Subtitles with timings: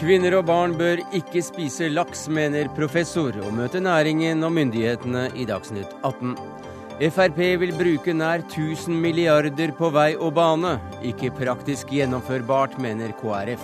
[0.00, 5.44] Kvinner og barn bør ikke spise laks, mener professor, og møte næringen og myndighetene i
[5.44, 6.32] Dagsnytt 18.
[7.12, 10.78] Frp vil bruke nær 1000 milliarder på vei og bane.
[11.04, 13.60] Ikke praktisk gjennomførbart, mener KrF.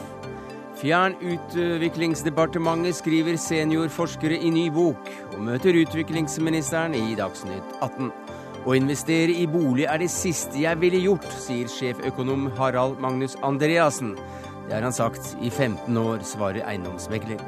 [0.77, 8.13] Fjern Utviklingsdepartementet, skriver seniorforskere i ny bok, og møter utviklingsministeren i Dagsnytt 18.
[8.67, 14.17] Å investere i bolig er det siste jeg ville gjort, sier sjeføkonom Harald Magnus Andreassen.
[14.67, 17.39] Det har han sagt i 15 år, svarer eiendomsmegler.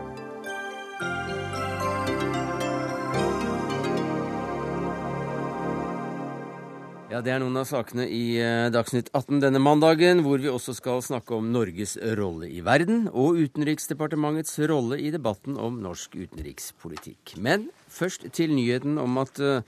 [7.11, 10.79] Ja, Det er noen av sakene i eh, Dagsnytt 18 denne mandagen, hvor vi også
[10.79, 17.41] skal snakke om Norges rolle i verden og Utenriksdepartementets rolle i debatten om norsk utenrikspolitikk.
[17.43, 19.67] Men først til nyheten om at uh,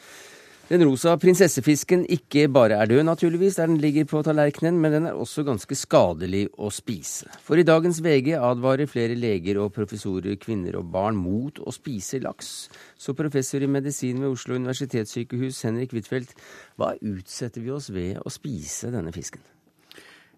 [0.71, 5.09] den rosa prinsessefisken ikke bare er død, naturligvis, der den ligger på tallerkenen, men den
[5.11, 7.27] er også ganske skadelig å spise.
[7.43, 12.23] For i dagens VG advarer flere leger og professorer kvinner og barn mot å spise
[12.23, 12.69] laks.
[12.95, 16.37] Så professor i medisin ved Oslo universitetssykehus, Henrik Huitfeldt,
[16.79, 19.43] hva utsetter vi oss ved å spise denne fisken?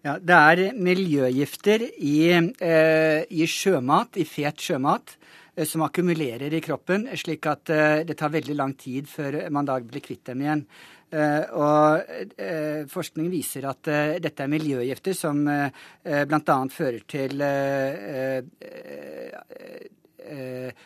[0.03, 5.15] Ja, Det er miljøgifter i, eh, i sjømat, i fet sjømat.
[5.55, 9.67] Eh, som akkumulerer i kroppen, slik at eh, det tar veldig lang tid før man
[9.69, 10.65] da blir kvitt dem igjen.
[11.13, 13.85] Eh, og forskning viser at
[14.23, 16.55] dette er miljøgifter som bl.a.
[16.73, 17.43] fører til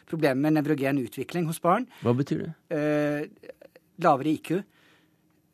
[0.09, 1.87] problemer med nevrogen utvikling hos barn.
[2.03, 2.51] Hva betyr det?
[4.03, 4.51] Lavere IQ.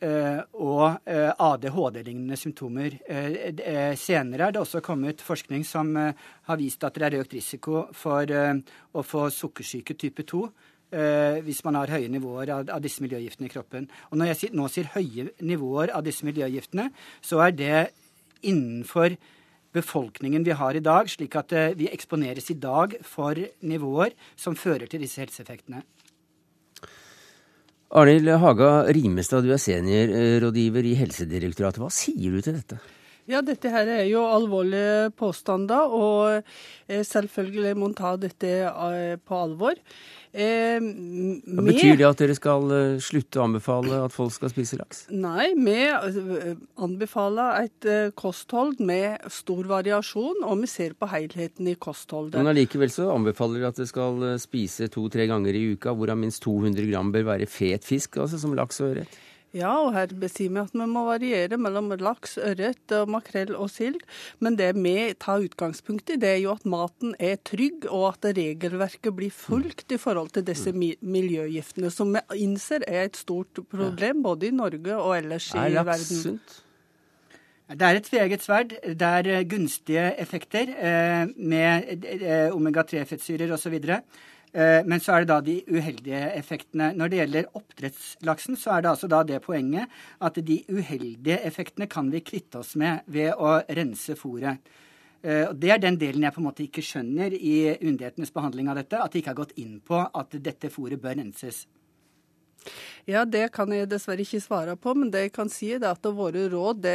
[0.03, 2.97] Eh, og eh, ADHD-lignende symptomer.
[3.07, 7.85] Eh, senere er det også kommet forskning som har vist at det er økt risiko
[7.95, 10.45] for å få sukkersyke type 2
[10.93, 13.87] hvis man har høye nivåer av, disse miljøgiftene i kroppen.
[14.11, 16.85] Og når jeg nå sier høye nivåer av disse miljøgiftene,
[17.17, 17.79] så er det
[18.45, 19.15] innenfor
[19.73, 24.85] befolkningen vi har i dag, slik at vi eksponeres i dag for nivåer som fører
[24.85, 25.81] til disse helseeffektene.
[27.93, 31.77] Arnhild Haga Rimestad, du er seniorrådgiver i Helsedirektoratet.
[31.77, 32.79] Hva sier du til dette?
[33.29, 36.41] Ja, dette her er jo alvorlige påstander, og
[36.91, 39.79] eh, selvfølgelig må man ta dette eh, på alvor.
[40.33, 41.69] Eh, med...
[41.69, 45.05] Betyr det at dere skal eh, slutte å anbefale at folk skal spise laks?
[45.15, 45.77] Nei, vi
[46.83, 47.89] anbefaler et
[48.19, 52.41] kosthold med stor variasjon, og vi ser på helheten i kostholdet.
[52.41, 56.43] Men allikevel så anbefaler dere at dere skal spise to-tre ganger i uka, hvorav minst
[56.43, 59.21] 200 gram bør være fet fisk, altså som laks og ørret?
[59.53, 63.99] Ja, og her besier vi at vi må variere mellom laks, ørret, makrell og sild.
[64.41, 68.31] Men det vi tar utgangspunkt i, det er jo at maten er trygg, og at
[68.39, 74.25] regelverket blir fulgt i forhold til disse miljøgiftene, som vi innser er et stort problem
[74.25, 75.77] både i Norge og ellers i verden.
[75.77, 76.59] Er laks sunt?
[77.73, 78.73] Det er et tveegget sverd.
[78.83, 83.77] Det er eh, gunstige effekter eh, med eh, omega-3-fettsyrer osv.
[84.53, 86.91] Eh, men så er det da de uheldige effektene.
[86.93, 89.89] Når det gjelder oppdrettslaksen, så er det altså da det poenget
[90.21, 94.61] at de uheldige effektene kan vi kvitte oss med ved å rense fôret.
[95.23, 98.77] Eh, det er den delen jeg på en måte ikke skjønner i myndighetenes behandling av
[98.81, 99.01] dette.
[99.01, 101.65] At de ikke har gått inn på at dette fôret bør renses.
[103.03, 106.05] Ja, Det kan jeg dessverre ikke svare på, men det jeg kan si er at
[106.15, 106.85] våre råd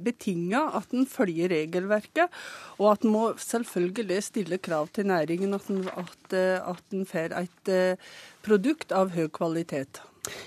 [0.00, 2.32] betinger at en følger regelverket,
[2.80, 8.00] og at en må selvfølgelig stille krav til næringen at en, en får et eh,
[8.40, 10.00] produkt av høy kvalitet.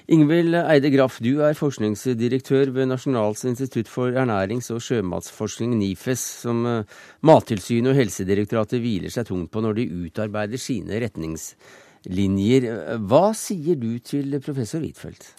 [0.09, 6.65] Ingvild Eide Graff, du er forskningsdirektør ved Nasjonalt institutt for ernærings- og sjømatsforskning, NIFES, som
[6.65, 12.67] eh, Mattilsynet og Helsedirektoratet hviler seg tungt på når de utarbeider sine retningslinjer linjer.
[13.05, 15.33] Hva sier du til professor Huitfeldt?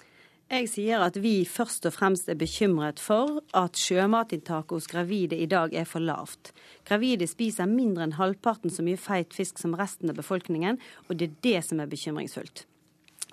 [0.47, 5.49] Jeg sier at vi først og fremst er bekymret for at sjømatinntaket hos gravide i
[5.51, 6.53] dag er for lavt.
[6.87, 10.79] Gravide spiser mindre enn halvparten så mye feit fisk som resten av befolkningen,
[11.11, 12.63] og det er det som er bekymringsfullt.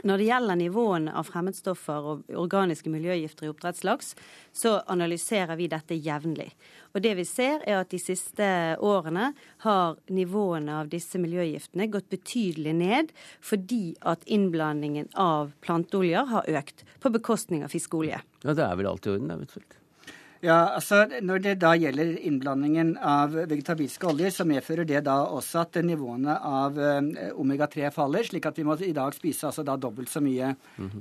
[0.01, 4.15] Når det gjelder nivåene av fremmedstoffer og organiske miljøgifter i oppdrettslaks,
[4.51, 6.49] så analyserer vi dette jevnlig.
[6.97, 8.47] Og det vi ser er at de siste
[8.83, 9.29] årene
[9.63, 13.13] har nivåene av disse miljøgiftene gått betydelig ned
[13.43, 18.19] fordi at innblandingen av planteoljer har økt på bekostning av fiskeolje.
[18.43, 19.82] Ja, Det er vel alt i orden, det, Huitfeldt?
[20.43, 25.61] Ja, altså Når det da gjelder innblandingen av vegetabilske oljer, så medfører det da også
[25.61, 29.77] at nivåene av eh, omega-3 faller, slik at vi må i dag spise altså da
[29.79, 30.49] dobbelt så mye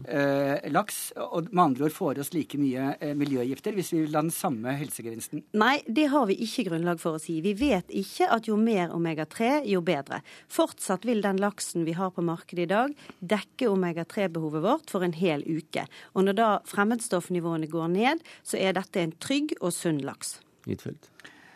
[0.07, 1.01] eh, laks.
[1.19, 4.31] Og med andre ord får oss like mye eh, miljøgifter hvis vi vil ha den
[4.35, 5.43] samme helsegevinsten.
[5.59, 7.41] Nei, det har vi ikke grunnlag for å si.
[7.43, 10.23] Vi vet ikke at jo mer omega-3, jo bedre.
[10.47, 15.19] Fortsatt vil den laksen vi har på markedet i dag, dekke omega-3-behovet vårt for en
[15.19, 15.89] hel uke.
[16.15, 20.39] Og når da fremmedstoffnivåene går ned, så er dette en trygg og sunn laks.
[20.67, 21.11] Huitfeldt.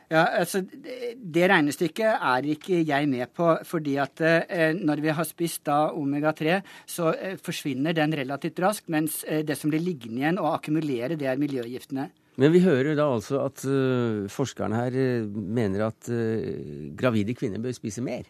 [0.06, 3.58] Ja, altså Det regnestykket er ikke jeg med på.
[3.64, 8.88] fordi at eh, når vi har spist da omega-3, så eh, forsvinner den relativt raskt.
[8.88, 12.10] Mens eh, det som blir liggende igjen og akkumulere, det er miljøgiftene.
[12.36, 17.62] Men vi hører da altså at uh, forskerne her uh, mener at uh, gravide kvinner
[17.64, 18.28] bør spise mer.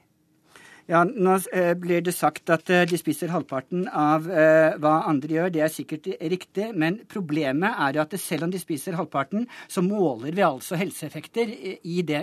[0.86, 5.32] Ja, Nå eh, blir det sagt at eh, de spiser halvparten av eh, hva andre
[5.34, 5.48] gjør.
[5.50, 9.82] Det er sikkert riktig, men problemet er jo at selv om de spiser halvparten, så
[9.82, 12.20] måler vi altså helseeffekter i det,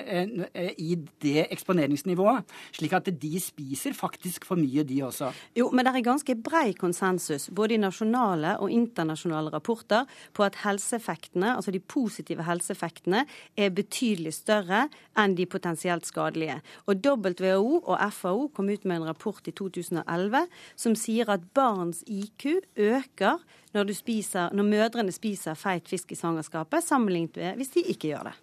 [0.79, 2.47] i det eksponeringsnivået.
[2.77, 5.33] Slik at de spiser faktisk for mye, de også.
[5.59, 10.61] Jo, men det er ganske brei konsensus, både i nasjonale og internasjonale rapporter, på at
[10.63, 13.25] helseeffektene, altså de positive helseeffektene,
[13.59, 14.85] er betydelig større
[15.19, 16.61] enn de potensielt skadelige.
[16.87, 20.45] Og WHO og FAO kom ut med en rapport i 2011
[20.75, 22.47] som sier at barns IQ
[22.77, 23.41] øker
[23.73, 28.29] når, spiser, når mødrene spiser feit fisk i svangerskapet, sammenlignet med hvis de ikke gjør
[28.29, 28.33] det.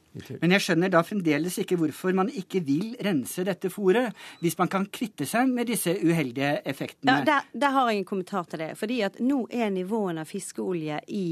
[0.43, 4.11] Men jeg skjønner da fremdeles ikke hvorfor man ikke vil rense dette fôret,
[4.43, 7.21] hvis man kan kvitte seg med disse uheldige effektene.
[7.21, 8.73] Ja, der, der har jeg en kommentar til det.
[8.81, 11.27] Fordi at nå er nivåene av fiskeolje i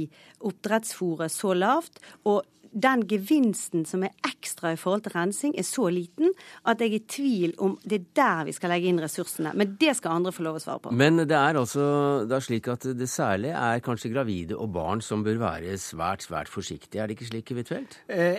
[0.47, 1.99] oppdrettsfôret så lavt.
[2.25, 6.33] og den gevinsten som er ekstra i forhold til rensing, er så liten
[6.69, 9.53] at jeg er i tvil om det er der vi skal legge inn ressursene.
[9.59, 10.95] Men det skal andre få lov å svare på.
[10.95, 11.89] Men det er altså
[12.29, 16.51] da slik at det særlig er kanskje gravide og barn som bør være svært, svært
[16.53, 17.03] forsiktige.
[17.03, 17.99] Er det ikke slik, Huitfeldt?
[18.09, 18.39] Uh,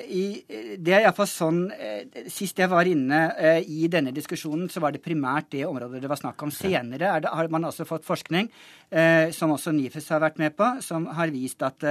[0.80, 4.94] det er iallfall sånn uh, Sist jeg var inne uh, i denne diskusjonen, så var
[4.96, 6.54] det primært det området det var snakk om.
[6.54, 8.50] Senere det, har man også fått forskning,
[9.36, 11.84] som også NIFES har vært med på, som har vist at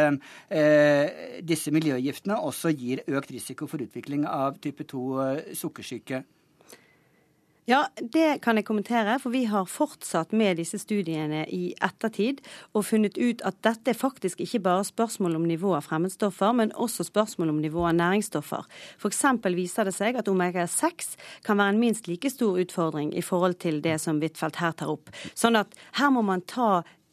[1.46, 6.25] disse miljøgiftene også gir økt risiko for utvikling av type 2 eh, sukkersyke.
[7.69, 12.41] Ja, det kan jeg kommentere, for vi har fortsatt med disse studiene i ettertid
[12.73, 16.73] og funnet ut at dette er faktisk ikke bare spørsmål om nivå av fremmedstoffer, men
[16.73, 18.65] også spørsmål om nivå av næringsstoffer.
[18.97, 19.21] F.eks.
[19.53, 21.13] viser det seg at omega-6
[21.45, 24.95] kan være en minst like stor utfordring i forhold til det som Huitfeldt her tar
[24.97, 25.13] opp.
[25.37, 26.71] Sånn at her må man ta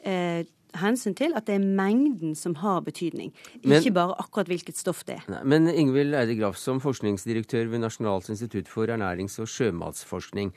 [0.08, 0.48] eh,
[0.81, 3.33] hensyn til at det er mengden som har betydning,
[3.63, 5.27] men, ikke bare akkurat hvilket stoff det er.
[5.31, 10.54] Nei, men Ingvild Eide Graff, som forskningsdirektør ved Nasjonalt institutt for ernærings- og sjømatsforskning,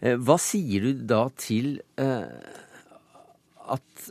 [0.00, 2.54] eh, hva sier du da til eh,
[3.76, 4.08] at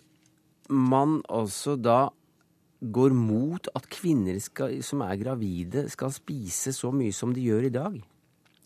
[0.69, 2.10] man altså da
[2.86, 7.69] går mot at kvinner skal, som er gravide, skal spise så mye som de gjør
[7.69, 8.01] i dag?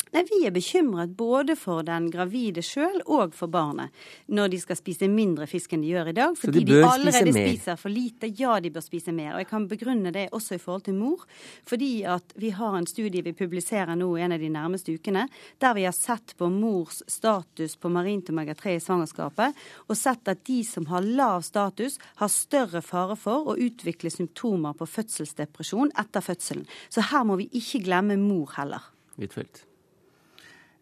[0.09, 3.93] Nei, Vi er bekymret både for den gravide sjøl og for barnet
[4.33, 6.37] når de skal spise mindre fisk enn de gjør i dag.
[6.39, 8.31] Fordi de, de, allerede spiser for lite.
[8.39, 9.35] Ja, de bør spise mer.
[9.35, 11.27] Og jeg kan begrunne det også i forhold til mor.
[11.69, 15.27] Fordi at vi har en studie vi publiserer nå en av de nærmeste ukene,
[15.61, 20.41] der vi har sett på mors status på marint omega-3 i svangerskapet, og sett at
[20.49, 26.25] de som har lav status, har større fare for å utvikle symptomer på fødselsdepresjon etter
[26.25, 26.65] fødselen.
[26.89, 28.89] Så her må vi ikke glemme mor heller.
[29.19, 29.68] Utfølt.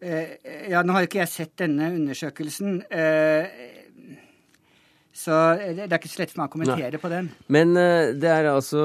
[0.00, 2.80] Eh, ja, nå har ikke jeg sett denne undersøkelsen.
[2.86, 3.48] Eh,
[5.18, 7.02] så det er ikke så lett for meg å kommentere Nei.
[7.02, 7.32] på den.
[7.50, 8.84] Men eh, det er altså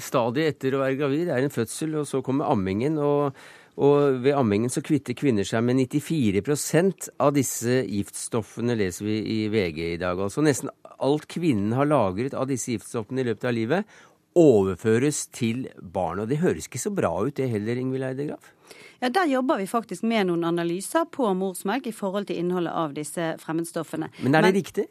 [0.00, 2.98] Stadiet etter å være gravid det er en fødsel, og så kommer ammingen.
[2.98, 3.38] og
[3.78, 9.36] og ved ammingen så kvitter kvinner seg med 94% av disse giftstoffene, leser vi i
[9.52, 10.18] VG i dag.
[10.18, 13.98] Altså nesten alt kvinnen har lagret av disse giftstoffene i løpet av livet,
[14.38, 16.26] overføres til barna.
[16.28, 18.52] Det høres ikke så bra ut det heller, Ingvild Eide Graff?
[19.00, 22.94] Ja, Der jobber vi faktisk med noen analyser på morsmelk i forhold til innholdet av
[22.94, 24.10] disse fremmedstoffene.
[24.22, 24.86] Men er det Men, riktig?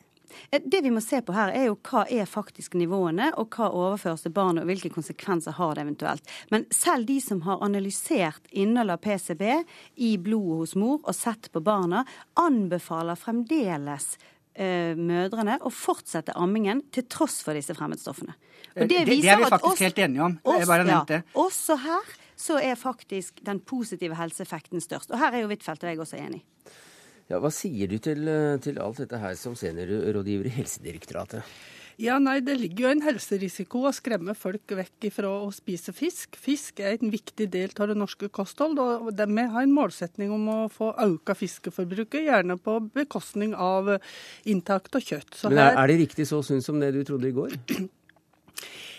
[0.50, 3.70] Eh, det vi må se på her, er jo hva er faktisk nivåene, og hva
[3.72, 6.34] overføres til barnet, og hvilke konsekvenser har det eventuelt.
[6.52, 9.44] Men selv de som har analysert innholdet av PCB
[10.08, 12.06] i blodet hos mor og sett på barna,
[12.40, 14.18] anbefaler fremdeles
[14.56, 18.36] eh, mødrene å fortsette ammingen til tross for disse fremmedstoffene.
[18.78, 20.40] Og det, det, det er vi faktisk oss, helt enige om.
[20.44, 25.12] Oss, ja, også her så er faktisk den positive helseeffekten størst.
[25.12, 26.44] Og her er jo Huitfeldt og jeg også enig.
[27.28, 31.44] Ja, Hva sier du til, eh, til alt dette her som seniorrådgiver i Helsedirektoratet?
[31.98, 36.38] Ja, nei, Det ligger jo en helserisiko å skremme folk vekk fra å spise fisk.
[36.38, 40.46] Fisk er en viktig del av det norske kosthold, og vi har en målsetning om
[40.48, 43.98] å få økt fiskeforbruket, gjerne på bekostning av
[44.46, 45.34] inntakt og kjøtt.
[45.34, 45.84] Så Men er, her...
[45.84, 47.58] er det riktig så sunt som det du trodde i går?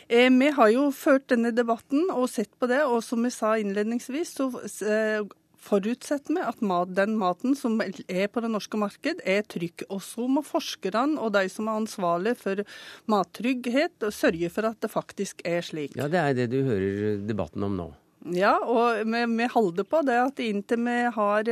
[0.08, 3.56] Eh, vi har jo ført denne debatten og sett på det, og som vi sa
[3.60, 4.48] innledningsvis, så
[4.88, 5.26] eh,
[5.68, 9.84] forutsetter vi at mat, den maten som er på det norske marked, er trygg.
[9.92, 12.64] Og så må forskerne og de som er ansvarlige for
[13.10, 15.96] mattrygghet, sørge for at det faktisk er slik.
[15.98, 17.90] Ja, Det er det du hører debatten om nå.
[18.34, 21.50] Ja, og vi, holder på det at inntil vi har,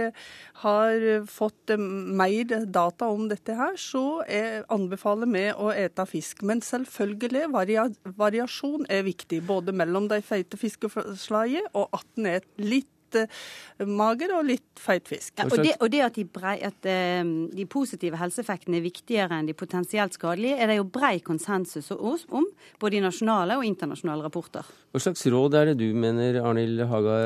[0.62, 6.42] har, fått mer data om dette her, så er, anbefaler vi å ete fisk.
[6.42, 7.86] Men selvfølgelig, varia,
[8.18, 9.44] variasjon er viktig.
[9.46, 15.08] Både mellom de feite fiskeslagene og at den er litt Eh, mager og litt feit
[15.08, 15.34] fisk.
[15.38, 16.88] Ja, og, det, og, det, at, de, brei, at
[17.22, 21.90] um, de positive helseeffektene er viktigere enn de potensielt skadelige, er det jo brei konsensus
[21.92, 22.46] om,
[22.80, 24.68] både i nasjonale og internasjonale rapporter.
[24.92, 27.18] Hva slags råd er det du mener Arnhild Haga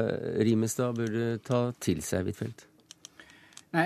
[0.43, 2.67] Rimestad burde ta til seg, Huitfeldt?
[3.71, 3.85] Nei,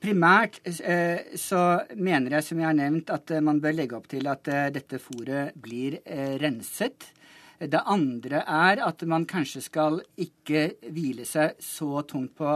[0.00, 4.24] Primært eh, så mener jeg, som jeg har nevnt, at man bør legge opp til
[4.32, 5.98] at dette fôret blir
[6.40, 7.10] renset.
[7.58, 12.52] Det andre er at man kanskje skal ikke hvile seg så tungt på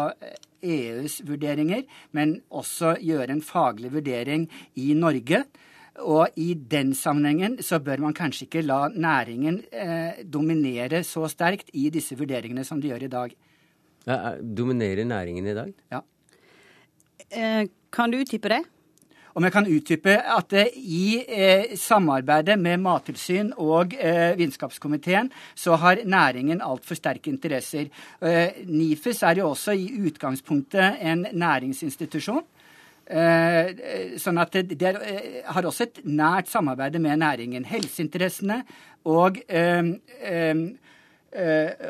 [0.61, 5.45] EUs vurderinger, men også gjøre en faglig vurdering i Norge.
[6.01, 11.73] Og i den sammenhengen så bør man kanskje ikke la næringen eh, dominere så sterkt
[11.77, 13.35] i disse vurderingene som de gjør i dag.
[14.07, 15.73] Ja, dominerer næringen i dag?
[15.93, 16.01] Ja.
[17.31, 18.63] Eh, kan du utdype det?
[19.41, 26.03] Om jeg kan utdype at i eh, samarbeidet med Mattilsyn og eh, Vitenskapskomiteen så har
[26.05, 27.87] næringen altfor sterke interesser.
[28.21, 32.45] Eh, NIFUS er jo også i utgangspunktet en næringsinstitusjon.
[33.09, 33.73] Eh,
[34.21, 37.65] sånn at det, det eh, har også et nært samarbeid med næringen.
[37.65, 38.61] Helseinteressene
[39.09, 39.81] og eh,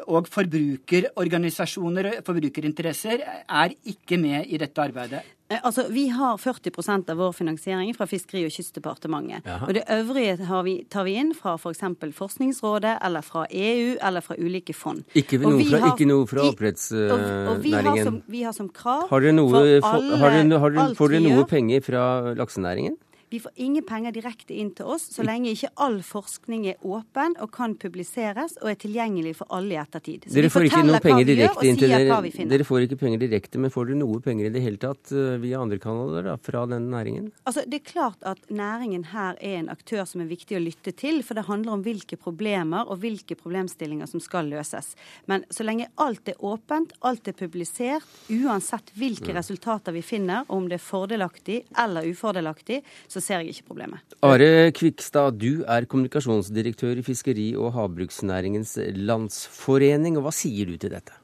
[0.07, 5.39] og forbrukerorganisasjoner og forbrukerinteresser er ikke med i dette arbeidet.
[5.50, 9.42] Eh, altså, Vi har 40% av vår finansiering fra Fiskeri- og kystdepartementet.
[9.45, 9.66] Jaha.
[9.66, 11.83] Og det øvrige vi, tar vi inn fra f.eks.
[11.99, 15.02] For Forskningsrådet eller fra EU eller fra ulike fond.
[15.14, 17.49] Ikke noe fra, har, ikke noe fra oppdrettsnæringen?
[17.49, 20.37] Og, og vi, har som, vi, har som, krav har dere noe, for alle, har
[20.37, 22.04] dere, har dere, Får dere noe penger fra
[22.38, 22.99] laksenæringen?
[23.31, 27.37] Vi får ingen penger direkte inn til oss så lenge ikke all forskning er åpen
[27.39, 30.25] og kan publiseres og er tilgjengelig for alle i ettertid.
[30.27, 32.17] Så dere får ikke noe penger direkte inn til dere,
[32.51, 35.37] dere får ikke penger direkte, men får dere noe penger i det hele tatt eh,
[35.45, 37.29] via andre kanaler da, fra den næringen?
[37.45, 40.91] Altså, Det er klart at næringen her er en aktør som er viktig å lytte
[40.91, 44.97] til, for det handler om hvilke problemer og hvilke problemstillinger som skal løses.
[45.31, 49.39] Men så lenge alt er åpent, alt er publisert, uansett hvilke mm.
[49.39, 54.17] resultater vi finner, om det er fordelaktig eller ufordelaktig, så ser jeg ikke problemet.
[54.27, 60.19] Are Kvikstad, du er kommunikasjonsdirektør i Fiskeri- og havbruksnæringens landsforening.
[60.19, 61.17] og Hva sier du til dette?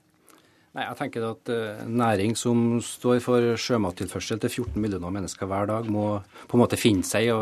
[0.77, 5.71] Nei, jeg tenker at uh, Næring som står for sjømattilførsel til 14 millioner mennesker hver
[5.71, 7.41] dag, må på en måte finne seg i å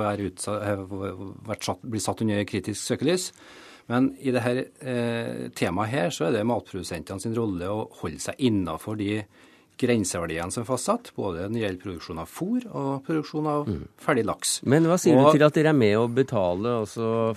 [1.82, 3.32] bli satt under kritisk søkelys.
[3.90, 8.38] Men i dette eh, temaet her så er det matprodusentene sin rolle å holde seg
[8.46, 9.18] innafor de
[9.80, 13.80] grenseverdiene som er fastsatt, både når det gjelder produksjon av fôr og produksjon av mm.
[14.00, 14.54] ferdig laks.
[14.70, 16.76] Men hva sier og, du til at dere er med å betale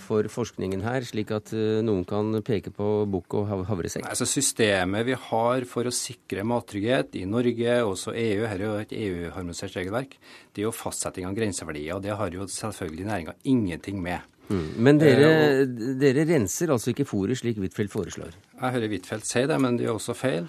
[0.04, 4.06] for forskningen her, slik at uh, noen kan peke på bukk og havresekk?
[4.06, 8.78] Altså Systemet vi har for å sikre mattrygghet i Norge, også EU, her er jo
[8.84, 10.18] et EU-harmonisert regelverk,
[10.54, 11.96] det er jo fastsetting av grenseverdier.
[11.96, 14.22] og Det har jo selvfølgelig næringa ingenting med.
[14.48, 14.68] Mm.
[14.80, 15.26] Men dere,
[15.66, 18.32] uh, dere renser altså ikke fôret slik Huitfeldt foreslår?
[18.54, 20.48] Jeg hører Huitfeldt si det, men det er også feil.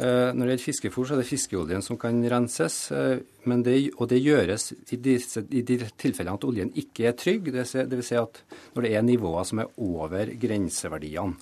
[0.00, 2.76] Eh, når det gjelder fiskefôr, så er det fiskeoljen som kan renses.
[2.96, 3.18] Eh,
[3.66, 7.50] det, og det gjøres i, disse, i, de tilfellene at oljen ikke er trygg.
[7.52, 7.74] Dvs.
[8.08, 8.40] Si at
[8.72, 11.36] når det er nivåer som er over grenseverdiene.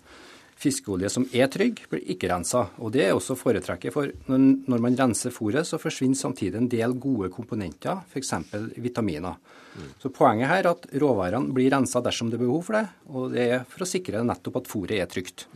[0.61, 2.67] Fiskeolje som er trygg, blir ikke rensa.
[2.85, 6.93] Og det er også foretrekket, for når man renser fôret, så forsvinner samtidig en del
[7.01, 8.35] gode komponenter, f.eks.
[8.77, 9.39] vitaminer.
[9.73, 9.89] Mm.
[10.03, 13.33] Så poenget her er at råvarene blir rensa dersom det er behov for det, og
[13.33, 15.47] det er for å sikre nettopp at fôret er trygt.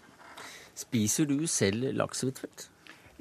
[0.73, 2.71] Spiser du selv laks, Huitfeldt?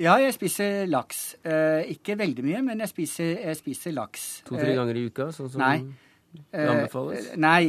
[0.02, 1.36] Ja, jeg spiser laks.
[1.46, 4.42] Eh, ikke veldig mye, men jeg spiser, jeg spiser laks.
[4.48, 5.76] To-tre eh, ganger i uka, sånn som nei.
[6.50, 7.28] det anbefales?
[7.34, 7.62] Eh, nei,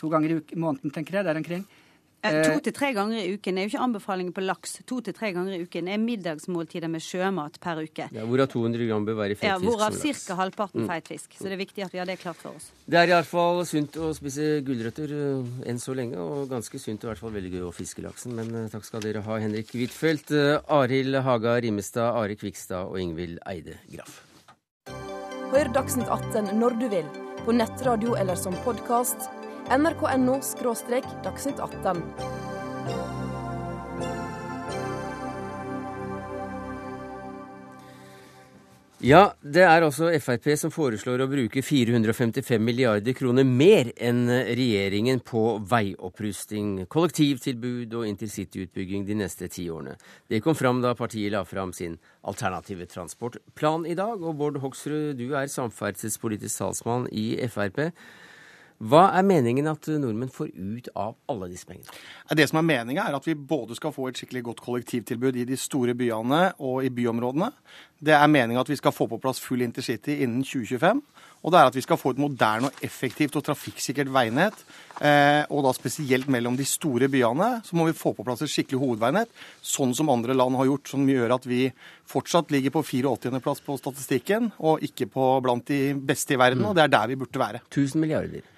[0.00, 1.28] to ganger i måneden, tenker jeg.
[1.28, 1.62] Der omkring.
[2.20, 3.58] Eh, to til tre ganger i uken.
[3.58, 4.76] Er jo ikke anbefalinger på laks.
[4.88, 5.88] To til tre ganger i uken.
[5.88, 8.10] Er middagsmåltider med sjømat per uke.
[8.12, 9.48] Ja, Hvorav 200 gram bør være i feitfisk.
[9.48, 10.36] Ja, Hvorav ca.
[10.42, 10.90] halvparten mm.
[10.90, 11.08] feit.
[11.38, 12.70] Så det er viktig at vi har det klart for oss.
[12.84, 17.08] Det er iallfall sunt å spise gulrøtter uh, enn så lenge, og ganske sunt og
[17.08, 18.36] i hvert fall veldig gøy å fiske laksen.
[18.36, 20.34] Men takk skal dere ha, Henrik Huitfeldt,
[20.68, 24.20] Arild Haga Rimestad, Are Kvikstad og Ingvild Eide Graff.
[25.50, 27.12] Hør Dagsnytt 18 når du vil,
[27.46, 29.39] på nettradio eller som podkast
[29.70, 30.40] nrk.no–
[31.24, 32.02] dagsnytt 18.
[39.00, 45.22] Ja, det er altså Frp som foreslår å bruke 455 milliarder kroner mer enn regjeringen
[45.24, 49.94] på veiopprusting, kollektivtilbud og intercityutbygging de neste ti årene.
[50.28, 51.96] Det kom fram da partiet la fram sin
[52.28, 54.20] alternative transportplan i dag.
[54.20, 57.86] Og Bård Hoksrud, du er samferdselspolitisk talsmann i Frp.
[58.80, 61.92] Hva er meningen at nordmenn får ut av alle disse pengene?
[62.32, 65.44] Det som er meninga, er at vi både skal få et skikkelig godt kollektivtilbud i
[65.50, 67.50] de store byene og i byområdene.
[68.00, 71.02] Det er meninga at vi skal få på plass full intercity innen 2025.
[71.40, 74.62] Og det er at vi skal få et moderne og effektivt og trafikksikkert veinett.
[74.96, 78.52] Eh, og da spesielt mellom de store byene så må vi få på plass et
[78.52, 79.32] skikkelig hovedveinett,
[79.64, 80.92] sånn som andre land har gjort.
[80.92, 81.66] Som gjør at vi
[82.08, 86.64] fortsatt ligger på 84.-plass på statistikken, og ikke på blant de beste i verden.
[86.64, 87.62] Og det er der vi burde være.
[87.68, 88.49] 1000 milliarder.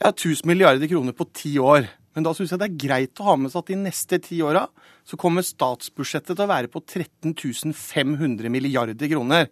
[0.00, 1.84] Ja, 1000 milliarder kroner på ti år.
[2.16, 4.38] Men da syns jeg det er greit å ha med seg at de neste ti
[4.40, 4.62] åra
[5.06, 7.34] så kommer statsbudsjettet til å være på 13
[7.76, 9.50] 500 milliarder kroner.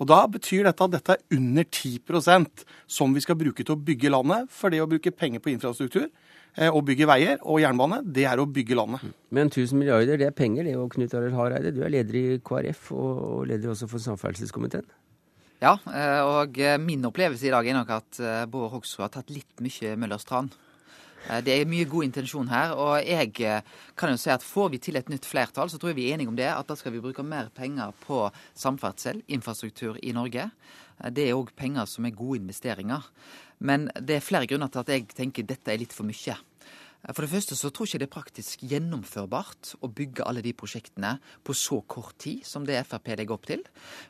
[0.00, 3.82] Og da betyr dette at dette er under 10% som vi skal bruke til å
[3.90, 4.48] bygge landet.
[4.48, 8.40] For det å bruke penger på infrastruktur eh, og bygge veier og jernbane, det er
[8.40, 9.04] å bygge landet.
[9.28, 12.26] Men 1000 milliarder, det er penger det, og Knut Arild Hareide, du er leder i
[12.40, 14.88] KrF og leder også for samferdselskomiteen.
[15.60, 19.10] Ja, eh, og eh, min opplevelse i dag er nok at eh, Bård Hoksrud har
[19.12, 20.48] tatt litt mye Møllers tran.
[21.44, 23.34] Det er mye god intensjon her, og jeg
[24.00, 26.14] kan jo si at får vi til et nytt flertall, så tror jeg vi er
[26.16, 28.22] enige om det, at da skal vi bruke mer penger på
[28.56, 30.48] samferdsel, infrastruktur i Norge.
[31.12, 33.04] Det er òg penger som er gode investeringer.
[33.60, 36.40] Men det er flere grunner til at jeg tenker dette er litt for mye.
[37.00, 40.52] For det første så tror jeg ikke det er praktisk gjennomførbart å bygge alle de
[40.52, 41.14] prosjektene
[41.46, 43.62] på så kort tid som det Frp legger opp til.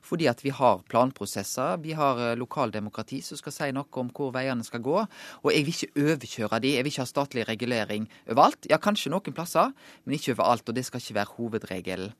[0.02, 4.34] Fordi at vi har planprosesser, vi har eh, lokaldemokrati som skal si noe om hvor
[4.34, 4.96] veiene skal gå.
[5.06, 8.66] Og jeg vil ikke overkjøre de, jeg vil ikke ha statlig regulering overalt.
[8.72, 9.70] Ja, kanskje noen plasser,
[10.02, 10.66] men ikke overalt.
[10.66, 12.18] Og det skal ikke være hovedregelen.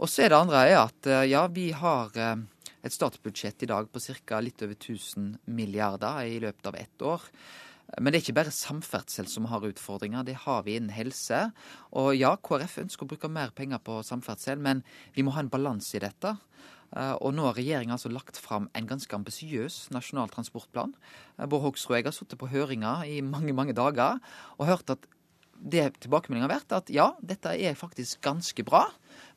[0.00, 2.36] Og så er det andre er at eh, ja, vi har eh,
[2.82, 4.42] et statsbudsjett i dag på ca.
[4.42, 7.26] litt over 1000 milliarder i løpet av ett år.
[7.98, 11.48] Men det er ikke bare samferdsel som har utfordringer, det har vi innen helse.
[11.98, 14.84] Og ja, KrF ønsker å bruke mer penger på samferdsel, men
[15.16, 16.36] vi må ha en balanse i dette.
[16.90, 20.94] Eh, og nå har regjeringa altså lagt fram en ganske ambisiøs nasjonal transportplan.
[21.38, 24.18] Eh, Bård Hoksrud og jeg har sittet på høringer i mange, mange dager
[24.58, 25.10] og hørt at
[25.60, 28.86] det tilbakemeldingen har vært at ja, dette er faktisk ganske bra.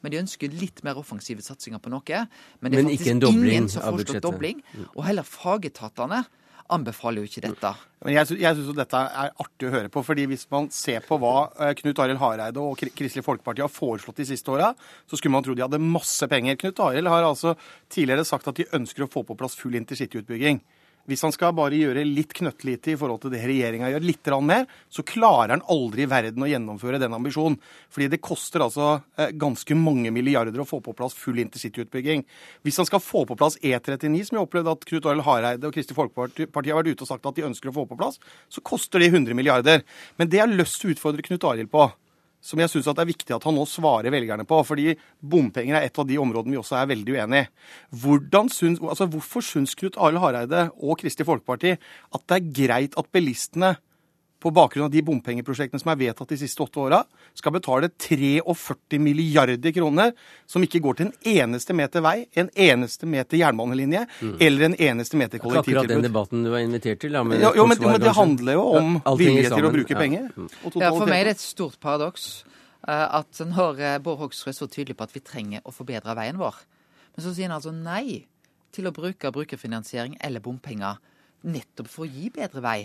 [0.01, 2.21] Men de ønsker litt mer offensive satsinger på noe.
[2.61, 4.61] Men det er men faktisk ingen som foreslår dobling.
[4.93, 6.23] Og heller fagetatene
[6.71, 7.71] anbefaler jo ikke dette.
[8.03, 10.03] Men Jeg, jeg syns dette er artig å høre på.
[10.03, 14.21] fordi Hvis man ser på hva eh, Knut Arild Hareide og Kristelig Folkeparti har foreslått
[14.21, 14.73] de siste åra,
[15.07, 16.59] så skulle man tro de hadde masse penger.
[16.59, 17.55] Knut Arild har altså
[17.93, 20.61] tidligere sagt at de ønsker å få på plass full intercityutbygging.
[21.09, 24.67] Hvis han skal bare gjøre litt knøttlite i forhold til det regjeringa gjør, litt mer,
[24.87, 27.57] så klarer han aldri i verden å gjennomføre den ambisjonen.
[27.91, 32.23] Fordi det koster altså eh, ganske mange milliarder å få på plass full intercityutbygging.
[32.63, 35.75] Hvis han skal få på plass E39, som jeg opplevde at Knut Arild Hareide og
[35.75, 38.63] Kristelig Folkeparti har vært ute og sagt at de ønsker å få på plass, så
[38.63, 39.83] koster det 100 milliarder.
[40.15, 41.89] Men det jeg har lyst til å utfordre Knut Arild på,
[42.43, 44.59] som jeg syns er viktig at han nå svarer velgerne på.
[44.67, 47.47] Fordi bompenger er et av de områdene vi også er veldig uenig i.
[47.95, 53.75] Altså hvorfor syns Knut Arild Hareide og Kristelig Folkeparti at det er greit at bilistene
[54.43, 56.99] på bakgrunn av de bompengeprosjektene som er vedtatt de siste åtte åra,
[57.37, 60.11] skal betale 43 milliarder kroner,
[60.49, 64.33] som ikke går til en eneste meter vei, en eneste meter jernbanelinje mm.
[64.43, 65.83] eller en eneste meter kollektivtilbud.
[65.85, 67.23] Akkurat den debatten du var invitert til, da.
[67.39, 70.01] Ja, jo, men, men, det handler jo om ja, vilje til å bruke ja.
[70.01, 70.27] penger.
[70.75, 72.27] Ja, for meg er det et stort paradoks
[72.87, 76.41] eh, at når Bård Hoksrud er så tydelig på at vi trenger å forbedre veien
[76.41, 76.59] vår,
[77.13, 78.25] men så sier han altså nei
[78.73, 80.99] til å bruke brukerfinansiering eller bompenger
[81.43, 82.77] nettopp for å gi bedre vei.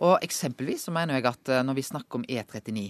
[0.00, 2.86] Og Eksempelvis så mener jeg at eh, når vi snakker om E39,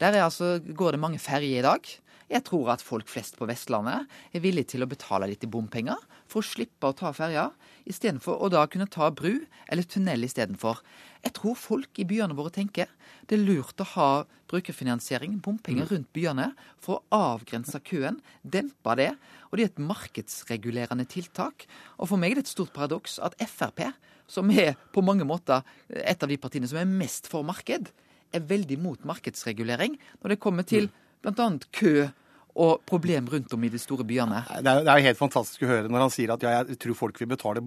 [0.00, 1.94] der altså, går det mange ferjer i dag.
[2.30, 6.00] Jeg tror at folk flest på Vestlandet er villige til å betale litt i bompenger
[6.30, 7.50] for å slippe å ta ferja,
[7.84, 10.80] istedenfor å da kunne ta bru eller tunnel istedenfor.
[11.24, 12.88] Jeg tror folk i byene våre tenker
[13.28, 14.08] det er lurt å ha
[14.50, 19.12] brukerfinansiering, bompenger rundt byene, for å avgrense køen, dempe det.
[19.48, 21.64] Og det er et markedsregulerende tiltak.
[21.96, 23.86] Og for meg er det et stort paradoks at Frp
[24.26, 27.90] som er på mange måter et av de partiene som er mest for marked,
[28.34, 30.88] er veldig mot markedsregulering når det kommer til
[31.22, 31.48] bl.a.
[31.72, 32.08] kø
[32.54, 34.42] og problem rundt om i de store byene.
[34.62, 36.98] Det er, det er helt fantastisk å høre når han sier at ja, jeg tror
[36.98, 37.62] folk vil betale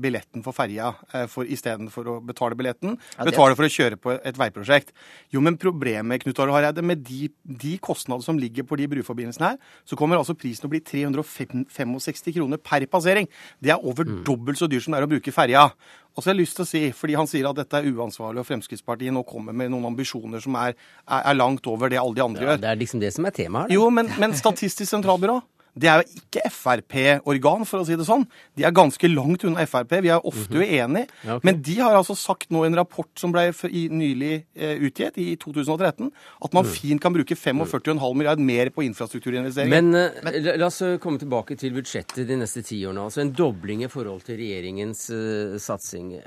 [0.00, 2.96] billetten for ferja eh, for, istedenfor å betale billetten.
[3.18, 4.94] Ja, betale for å kjøre på et veiprosjekt.
[5.34, 9.52] Jo, men problemet Knut Arild Hareide, med de, de kostnadene som ligger på de bruforbindelsene
[9.52, 13.28] her, så kommer altså prisen å bli 365 kroner per passering.
[13.60, 14.22] Det er over mm.
[14.28, 15.68] dobbelt så dyrt som det er å bruke ferja.
[16.12, 18.42] Og så har jeg lyst til å si, fordi Han sier at dette er uansvarlig,
[18.42, 22.18] og Fremskrittspartiet nå kommer med noen ambisjoner som er, er, er langt over det alle
[22.18, 22.62] de andre ja, gjør.
[22.64, 23.72] Det er liksom det som er temaet.
[23.72, 25.38] Jo, men, men Statistisk sentralbyrå
[25.72, 28.26] Det er jo ikke Frp-organ, for å si det sånn.
[28.58, 29.94] De er ganske langt unna Frp.
[30.04, 31.06] Vi er ofte uenige.
[31.24, 31.46] Ja, okay.
[31.48, 33.46] Men de har altså sagt nå i en rapport som ble
[33.92, 36.10] nylig eh, utgitt, i 2013,
[36.44, 39.72] at man fint kan bruke 45,5 milliard mer på infrastrukturinvesteringer.
[39.80, 43.08] Men, Men, la, la oss eh, komme tilbake til budsjettet de neste ti årene.
[43.08, 46.18] Altså en dobling i forhold til regjeringens uh, satsing.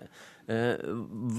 [0.49, 0.73] Uh,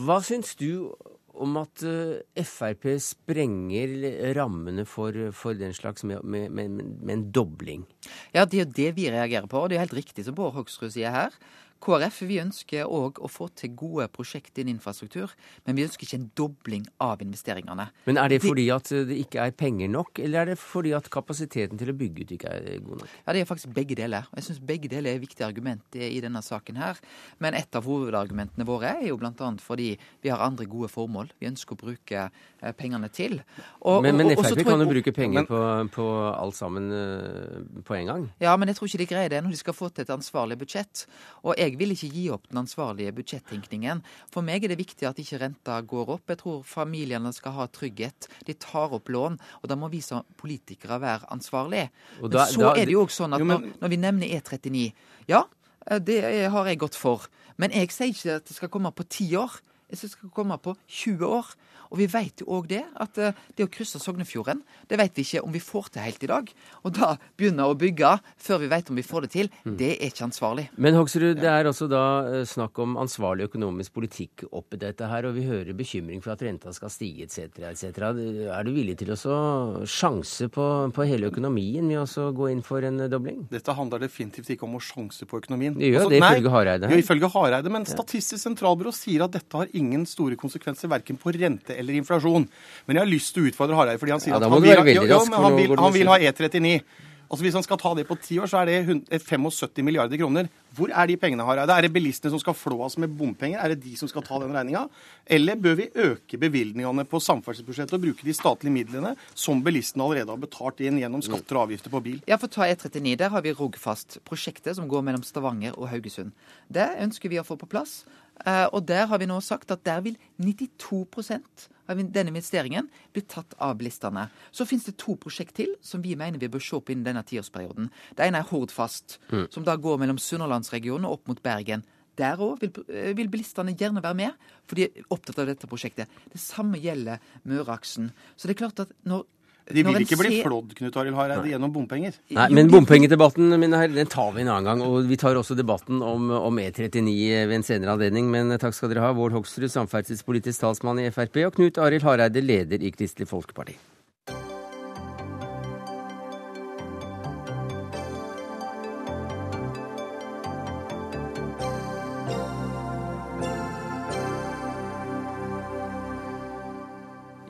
[0.06, 0.94] hva syns du
[1.42, 3.94] om at eh, Frp sprenger
[4.36, 7.86] rammene for, for den slags med, med, med, med en dobling?
[8.34, 10.54] Ja, det er jo det vi reagerer på, og det er helt riktig som Bård
[10.56, 11.36] Hoksrud sier her.
[11.82, 15.30] KrF vi ønsker òg å få til gode prosjekt innen infrastruktur,
[15.66, 17.88] men vi ønsker ikke en dobling av investeringene.
[18.06, 21.10] Men er det fordi at det ikke er penger nok, eller er det fordi at
[21.12, 23.08] kapasiteten til å bygge ut ikke er god nok?
[23.26, 24.26] Ja, Det er faktisk begge deler.
[24.34, 26.96] Jeg syns begge deler er viktige argument i denne saken her.
[27.38, 29.32] Men et av hovedargumentene våre er jo bl.a.
[29.60, 29.90] fordi
[30.22, 33.42] vi har andre gode formål vi ønsker å bruke eh, pengene til.
[33.82, 36.06] Og- Men, men Frp kan jo bruke penger Men- på, på
[36.40, 38.28] alt sammen eh, på en gang.
[38.40, 40.56] Ja, men jeg tror ikke de greier det når de skal få til et ansvarlig
[40.58, 41.06] budsjett.
[41.44, 44.02] Og jeg vil ikke gi opp den ansvarlige budsjettenkningen.
[44.30, 46.22] For meg er det viktig at ikke renta går opp.
[46.28, 48.28] Jeg tror familiene skal ha trygghet.
[48.46, 51.90] De tar opp lån, og da må vi som politikere være ansvarlige.
[52.22, 53.96] Og Men så da- er det jo også sånn at Jo, men- når, når vi
[53.96, 54.92] nevner E39
[55.26, 55.42] Ja,
[55.90, 57.26] eh, det har jeg gått for.
[57.58, 59.50] Men jeg sier ikke at det skal komme på ti år.
[59.90, 61.54] Jeg synes det skal komme på 20 år.
[61.86, 64.58] Og vi vet jo òg det, at eh, det å krysse Sognefjorden,
[64.90, 66.48] det vet vi ikke om vi får til helt i dag.
[66.82, 68.10] Og da begynne å bygge
[68.42, 69.76] før vi vet om vi får det til, Mm.
[69.78, 70.64] det er ikke ansvarlig.
[70.76, 75.28] Men Hoksrud, det er altså da eh, snakk om ansvarlig økonomisk politikk oppi dette her,
[75.30, 77.54] og vi hører bekymring for at renta skal stige etc.
[77.70, 78.02] etc.
[78.50, 82.82] Er du villig til å sjanse på, på hele økonomien med å gå inn for
[82.82, 83.46] en eh, dobling?
[83.54, 85.78] Dette handler definitivt ikke om å sjanse på økonomien.
[85.78, 86.96] Det gjør Altså, det ifølge Hareide her.
[86.98, 91.34] Jo, ifølge Hareide, men Statistisk sentralbyrå sier at dette har ingen store konsekvenser verken på
[91.36, 92.48] rente eller inflasjon.
[92.86, 94.76] Men jeg har lyst til å utfordre Hareide, fordi han sier Ja, at han vil,
[94.76, 96.80] ha- jo, jo, rask, han vil, han vil ha E39.
[97.26, 98.74] Altså Hvis han skal ta det på ti år, så er det
[99.10, 100.46] eh, 75 milliarder kroner.
[100.78, 101.74] Hvor er de pengene, Hareide?
[101.74, 103.58] Er det bilistene som skal flå oss med bompenger?
[103.58, 104.84] Er det de som skal ta den regninga?
[105.26, 110.30] Eller bør vi øke bevilgningene på samferdselsbudsjettet og bruke de statlige midlene som bilistene allerede
[110.30, 112.20] har betalt inn gjennom skatter og avgifter på bil?
[112.30, 113.16] Ja, for ta E39.
[113.24, 116.30] Der har vi Rogfast, prosjektet som går mellom Stavanger og Haugesund.
[116.70, 118.04] Det ønsker vi å få på plass.
[118.44, 123.22] Eh, Og der har vi nå sagt at der vil 92% av denne investeringen bli
[123.22, 124.28] tatt av bilistene.
[124.52, 127.22] Så finnes det to prosjekt til som vi mener vi bør se på innen denne
[127.26, 127.90] tiårsperioden.
[128.16, 129.18] Det ene er Hordfast,
[129.50, 131.84] som da går mellom Sunnhordlandsregionen og opp mot Bergen.
[132.16, 134.32] Der òg vil, eh, vil bilistene gjerne være med,
[134.66, 136.08] for de er opptatt av dette prosjektet.
[136.32, 138.10] Det samme gjelder Møreaksen.
[138.36, 139.26] Så det er klart at når
[139.66, 142.14] De vil ikke bli flådd Knut Arild Hareide, gjennom bompenger.
[142.36, 144.84] Nei, men bompengedebatten mine her, den tar vi en annen gang.
[144.86, 147.10] Og vi tar også debatten om, om E39
[147.50, 148.30] ved en senere anledning.
[148.30, 152.44] Men takk skal dere ha, Vård Hoksrud, samferdselspolitisk talsmann i Frp, og Knut Arild Hareide,
[152.46, 153.74] leder i Kristelig Folkeparti.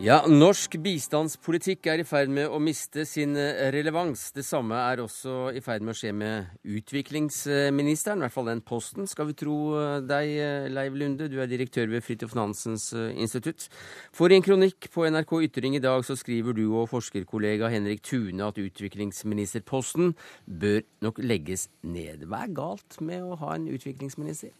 [0.07, 4.29] Ja, norsk bistandspolitikk er i ferd med å miste sin eh, relevans.
[4.37, 8.63] Det samme er også i ferd med å skje med utviklingsministeren, i hvert fall den
[8.63, 11.27] posten, skal vi tro eh, deg, eh, Leiv Lunde.
[11.33, 13.67] Du er direktør ved Fridtjof Nansens institutt.
[14.15, 18.05] For i en kronikk på NRK Ytring i dag så skriver du og forskerkollega Henrik
[18.07, 20.15] Tune at utviklingsministerposten
[20.47, 22.29] bør nok legges ned.
[22.31, 24.55] Hva er galt med å ha en utviklingsminister?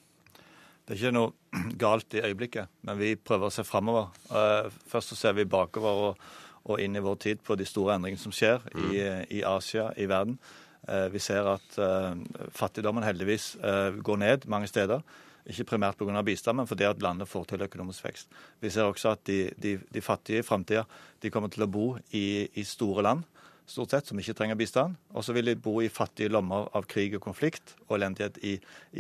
[0.87, 1.33] Det er ikke noe
[1.83, 4.13] galt i øyeblikket, men vi prøver å se framover.
[4.31, 6.27] Eh, Først så ser vi bakover og,
[6.71, 9.01] og inn i vår tid på de store endringene som skjer i,
[9.39, 10.39] i Asia, i verden.
[10.87, 12.13] Eh, Vi ser at eh,
[12.55, 13.57] fattigdommen heldigvis
[14.03, 15.03] går ned mange steder.
[15.47, 16.23] Ikke primært pga.
[16.27, 18.31] bistand, men fordi at landet får til økonomisk vekst.
[18.61, 20.83] Vi ser også at de, de, de fattige i framtida
[21.31, 23.23] kommer til å bo i, i store land
[23.67, 24.97] stort sett, som ikke trenger bistand.
[25.15, 28.57] Og så vil de bo i fattige lommer av krig og konflikt og elendighet i,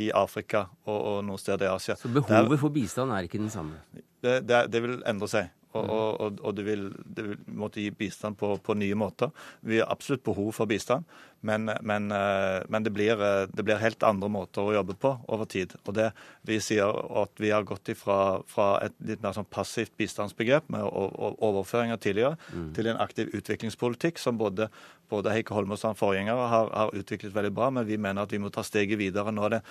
[0.06, 1.98] i Afrika og, og noen steder i Asia.
[1.98, 3.78] Så behovet for bistand er ikke den samme?
[3.94, 5.52] Det, det, det vil endre seg.
[5.76, 9.32] Og, og, og, du, vil, vil måtte gi bistand på, på nye måter.
[9.66, 11.04] Vi har absolutt behov for bistand,
[11.40, 15.12] men, men, eh, men det, blir, eh, det blir helt andre måter å jobbe på
[15.28, 15.76] over tid.
[15.84, 16.12] Og det
[16.46, 16.86] Vi sier
[17.22, 22.36] at vi har gått ifra fra et litt mer sånn passivt bistandsbegrep med overføringer tidligere,
[22.74, 24.68] til en aktiv utviklingspolitikk som både,
[25.10, 28.38] både Heikki Holmås og forgjengere har, har utviklet veldig bra, men vi mener at vi
[28.38, 29.34] må ta steget videre.
[29.34, 29.62] Nå er det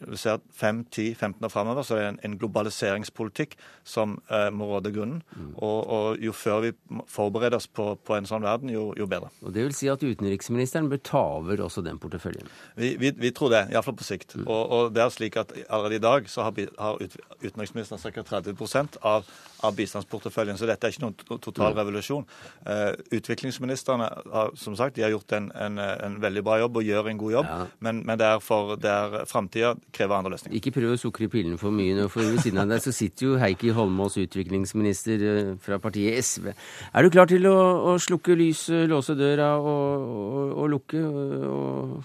[0.00, 3.54] vi ser at 5-10-15 år framover så er det en, en globaliseringspolitikk
[3.86, 5.22] som eh, må råde grunnen.
[5.54, 6.72] Og, og jo før vi
[7.10, 9.30] forbereder oss på, på en sånn verden, jo, jo bedre.
[9.44, 12.48] Og Det vil si at utenriksministeren bør ta over også den porteføljen?
[12.76, 14.36] Vi, vi, vi tror det, iallfall på sikt.
[14.44, 17.00] Og, og det er slik at allerede i dag så har, har
[17.42, 18.24] utenriksministeren ca.
[18.34, 19.28] 30% av,
[19.64, 20.58] av bistandsporteføljen.
[20.60, 22.26] Så dette er ikke noen total revolusjon.
[22.66, 26.86] Uh, utviklingsministrene har som sagt, de har gjort en, en, en, veldig bra jobb og
[26.86, 27.66] gjør en god jobb, ja.
[27.84, 28.76] men, men, det er for
[29.30, 30.56] framtida krever andre løsninger.
[30.58, 33.28] Ikke prøv å sukre pillen for mye nå, for ved siden av deg så sitter
[33.28, 36.52] jo Heikki Holmås, utviklingsminister eh, fra partiet SV.
[36.54, 37.56] Er du klar til å,
[37.92, 41.04] å slukke lyset, låse døra og, og, og lukke?
[41.04, 42.02] og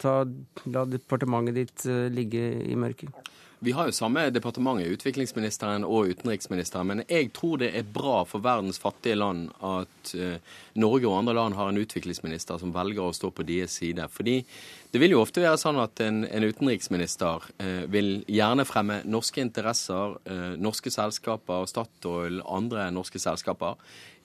[0.00, 0.20] ta,
[0.72, 3.32] la departementet ditt uh, ligge i mørket?
[3.58, 6.90] Vi har jo samme departementet, utviklingsministeren og utenriksministeren.
[6.90, 11.36] Men jeg tror det er bra for verdens fattige land at uh, Norge og andre
[11.38, 14.04] land har en utviklingsminister som velger å stå på deres side.
[14.12, 14.42] Fordi
[14.92, 19.42] det vil jo ofte være sånn at en, en utenriksminister eh, vil gjerne fremme norske
[19.42, 23.76] interesser, eh, norske selskaper, Statoil, andre norske selskaper,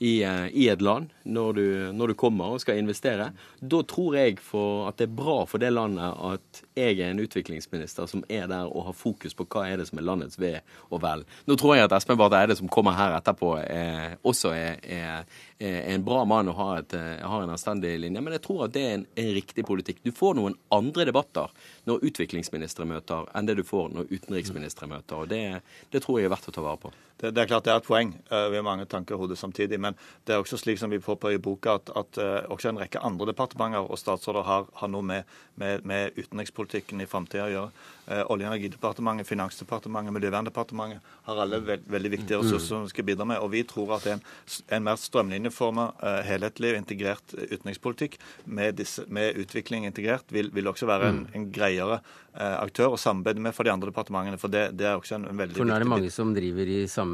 [0.02, 3.28] i, eh, i et land når du, når du, kommer og skal investere.
[3.62, 8.10] Da tror jeg at det er bra for det landet at jeg er en utviklingsminister
[8.10, 10.56] som er der og har fokus på hva er det som er landets ve
[10.90, 11.22] og vel.
[11.46, 15.30] Nå tror jeg at Espen Barth Eide, som kommer her etterpå, er, også er, er
[15.62, 18.22] er en bra mann og har, et, eh, har en anstendig linje.
[18.22, 20.02] Men jeg tror at det er en, en, riktig politikk.
[20.04, 21.52] Du får noen andre debatter
[21.90, 25.22] når utviklingsministre møter, enn det du får når utenriksministre møter.
[25.22, 25.62] og det,
[25.94, 26.94] det tror jeg er verdt å ta vare på.
[27.22, 28.16] Det, det, er klart det er et poeng.
[28.32, 29.78] Uh, vi har mange tanker i hodet samtidig.
[29.82, 32.72] Men det er også slik som vi får på i boka, at, at uh, også
[32.72, 37.46] en rekke andre departementer og statsråder har, har noe med, med, med, utenrikspolitikken i framtida
[37.46, 37.86] å gjøre.
[38.08, 42.46] Uh, Olje- og energidepartementet, Finansdepartementet, Miljøverndepartementet har alle veld, veldig viktige mm.
[42.48, 43.44] ressurser som skal bidra med.
[43.46, 44.26] Og vi tror at en,
[44.74, 45.92] en mer strømlinjeforma,
[46.26, 48.18] helhetlig og integrert utenrikspolitikk
[48.50, 51.38] med, disse, med utvikling integrert vil, vil også være en, mm.
[51.38, 54.40] en greiere aktør å samarbeide med for de andre departementene.
[54.40, 56.32] For det, det er også en, en veldig viktig For nå er det mange som
[56.36, 57.11] driver i samme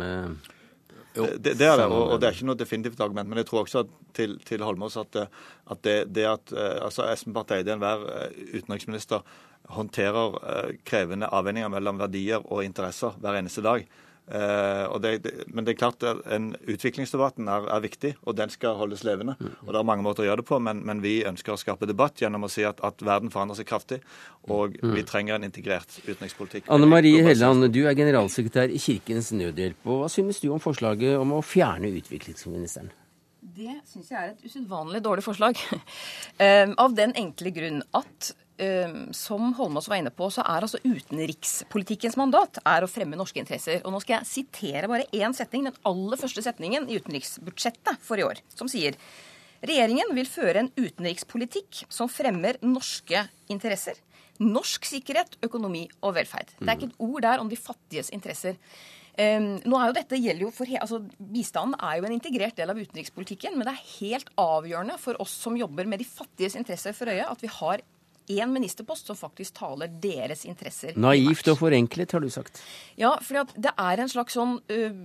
[1.17, 3.29] det, det, er det, og, og, det er ikke noe definitivt argument.
[3.29, 3.83] Men jeg tror også
[4.17, 8.41] til, til Holmås at, at, det, det, at eh, altså Espen Barth Eide, enhver eh,
[8.57, 9.25] utenriksminister,
[9.77, 13.87] håndterer eh, krevende avveininger mellom verdier og interesser hver eneste dag.
[14.27, 18.51] Uh, det, det, men det er klart at en utviklingsdebatten er, er, viktig, og den
[18.51, 19.37] skal holdes levende.
[19.63, 21.87] og Det er mange måter å gjøre det på, men, men vi ønsker å skape
[21.87, 24.01] debatt gjennom å si at, at verden forandrer seg kraftig,
[24.51, 24.95] og mm.
[24.97, 26.67] vi trenger en integrert utenrikspolitikk.
[26.75, 29.79] Anne Marie Helland, du er generalsekretær i Kirkens Nødhjelp.
[29.87, 32.91] og Hva synes du om forslaget om å fjerne utviklingsministeren?
[33.57, 35.55] Det syns jeg er et usedvanlig dårlig forslag.
[35.71, 38.46] um, av den enkle grunn at Ehm,
[39.13, 43.83] som Holmås var inne på, så er altså utenrikspolitikkens mandat er å fremme norske interesser.
[43.85, 48.17] Og nå skal jeg sitere bare én setning, den aller første setningen i utenriksbudsjettet for
[48.17, 48.97] i år, som sier
[49.57, 53.97] Regjeringen vil føre en utenrikspolitikk som fremmer norske interesser.
[54.37, 56.51] Norsk sikkerhet, økonomi og velferd.
[56.59, 58.59] Det er ikke et ord der om de fattiges interesser.
[59.17, 62.69] Um, nå er jo dette gjelder jo for, altså Bistanden er jo en integrert del
[62.69, 66.93] av utenrikspolitikken, men det er helt avgjørende for oss som jobber med de fattiges interesser
[66.93, 67.81] for øye, at vi har
[68.27, 70.97] én ministerpost som faktisk taler deres interesser.
[70.99, 72.61] Naivt og forenklet, har du sagt.
[72.99, 74.99] Ja, for det er en slags sånn uh,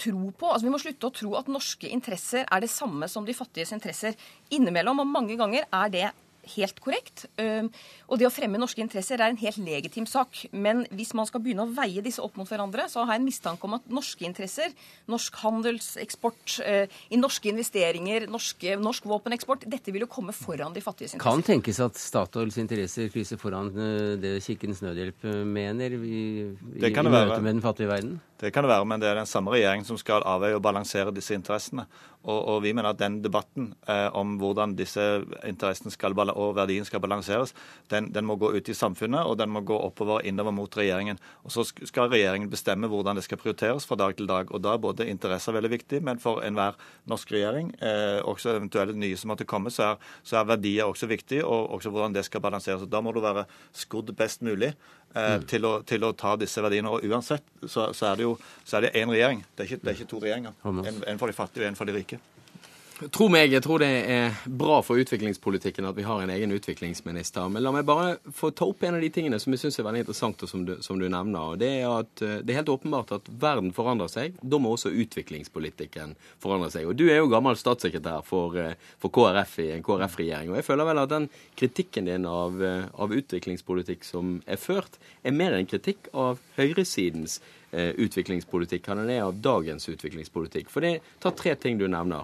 [0.00, 3.26] tro på altså Vi må slutte å tro at norske interesser er det samme som
[3.26, 4.18] de fattiges interesser.
[4.54, 6.06] Innimellom, og mange ganger, er det
[6.54, 7.26] helt korrekt.
[7.38, 10.44] Og det å fremme norske interesser er en helt legitim sak.
[10.52, 13.28] Men hvis man skal begynne å veie disse opp mot hverandre, så har jeg en
[13.28, 14.74] mistanke om at norske interesser,
[15.10, 20.82] norsk handelseksport, eh, i norske investeringer, norske, norsk våpeneksport, dette vil jo komme foran de
[20.84, 21.24] fattiges interesser.
[21.24, 26.84] Kan tenkes at Statoils interesser krysser foran eh, det Kirkens Nødhjelp eh, mener i, i,
[26.84, 28.18] i møte med den fattige verden?
[28.44, 31.14] Det kan det være, men det er den samme regjeringen som skal avveie og balansere
[31.16, 31.86] disse interessene.
[32.24, 35.00] Og, og vi mener at den debatten eh, om hvordan disse
[35.44, 37.54] interessene skal, og verdien skal balanseres,
[37.92, 41.20] den, den, må gå ut i samfunnet, og den må gå oppover innover mot regjeringen.
[41.44, 44.52] Og Så skal regjeringen bestemme hvordan det skal prioriteres fra dag til dag.
[44.52, 46.76] Og Da er både interesser veldig viktig, men for enhver
[47.08, 51.08] norsk regjering, eh, også eventuelle nye som måtte komme, så er, så er verdier også
[51.08, 52.84] viktig, og også hvordan det skal balanseres.
[52.84, 54.74] Og Da må du være skodd best mulig
[55.14, 55.46] mm.
[55.50, 56.90] til, å, til, å, ta disse verdiene.
[56.90, 59.44] Og uansett så, så er det jo én regjering.
[59.54, 60.56] Det er, ikke, det er, ikke, to regjeringer.
[60.64, 62.20] En, en for de fattige og en for de rike.
[62.94, 67.48] Tro meg, jeg tror det er bra for utviklingspolitikken at vi har en egen utviklingsminister.
[67.50, 69.86] Men la meg bare få ta opp en av de tingene som jeg syns er
[69.88, 71.40] veldig interessant, og som du, som du, nevner.
[71.42, 74.36] og Det er at eh, det er helt åpenbart at verden forandrer seg.
[74.38, 76.86] Da må også utviklingspolitikken forandre seg.
[76.86, 80.52] Og Du er jo gammel statssekretær for, eh, for KrF i en KrF-regjering.
[80.52, 81.28] og Jeg føler vel at den
[81.58, 87.40] kritikken din av, eh, av, utviklingspolitikk som er ført, er mer en kritikk av høyresidens
[87.74, 90.68] utviklingspolitikk enn den er av dagens utviklingspolitikk.
[90.70, 92.22] For det tar tre ting du nevner.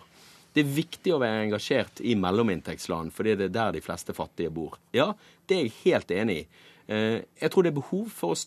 [0.54, 4.50] Det er viktig å være engasjert i mellominntektsland, fordi det er der de fleste fattige
[4.54, 4.80] bor.
[4.96, 5.12] Ja,
[5.46, 6.44] det er jeg helt enig i.
[6.90, 8.38] Eh, jeg tror det er behov for å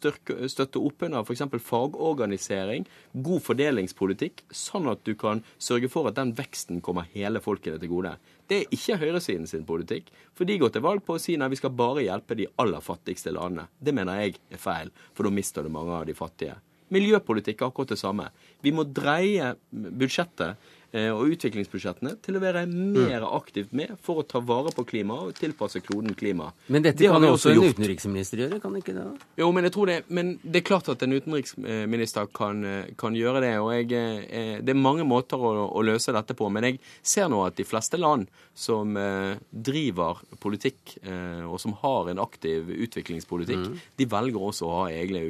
[0.52, 1.46] støtte opp under f.eks.
[1.64, 7.80] fagorganisering, god fordelingspolitikk, sånn at du kan sørge for at den veksten kommer hele folket
[7.80, 8.18] til gode.
[8.52, 11.48] Det er ikke høyresiden sin politikk, for de går til valg på å si nei,
[11.54, 13.70] vi skal bare hjelpe de aller fattigste landene.
[13.80, 16.60] Det mener jeg er feil, for da mister du mange av de fattige.
[16.94, 18.28] Miljøpolitikk er akkurat det samme.
[18.62, 20.60] Vi må dreie budsjettet
[20.94, 25.34] og utviklingsbudsjettene til å være mer aktivt med for å ta vare på klimaet og
[25.40, 26.52] tilpasse kloden klima.
[26.70, 27.76] Men dette Det kan jo også en gjort.
[27.80, 29.06] utenriksminister gjøre, kan ikke det?
[29.42, 33.14] Jo, men jeg tror det, men det er klart at en utenriksminister kan, eh, kan
[33.18, 33.54] gjøre det.
[33.60, 33.92] og jeg,
[34.30, 36.52] eh, Det er mange måter å, å løse dette på.
[36.52, 41.74] Men jeg ser nå at de fleste land som eh, driver politikk, eh, og som
[41.82, 43.78] har en aktiv utviklingspolitikk, Mm.
[43.98, 45.22] de velger også å ha egne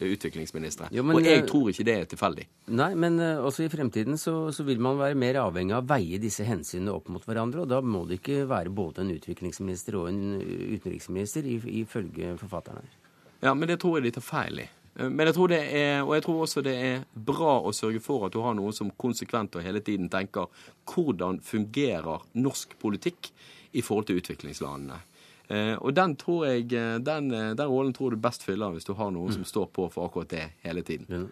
[0.00, 0.88] utviklingsministre.
[0.92, 2.46] Jo, men, og jeg eh, tror ikke det er tilfeldig.
[2.76, 5.88] Nei, men eh, også i fremtiden så, så vil man være mer avhengig av å
[5.94, 7.62] veie disse hensynene opp mot hverandre.
[7.64, 12.82] Og da må det ikke være både en utviklingsminister og en eh, utenriksminister, ifølge forfatteren
[12.82, 12.96] her.
[13.44, 14.68] Ja, men det tror jeg de tar feil i.
[14.96, 18.00] Eh, Men jeg tror det er, og jeg tror også det er bra å sørge
[18.00, 20.48] for at du har noen som konsekvent og hele tiden tenker
[20.88, 23.30] hvordan fungerer norsk politikk
[23.76, 25.00] i forhold til utviklingslandene.
[25.48, 26.68] Eh, Og den tror jeg,
[27.04, 30.08] den, den rollen tror du best fyller hvis du har noen som står på for
[30.08, 31.28] akkurat det hele tiden.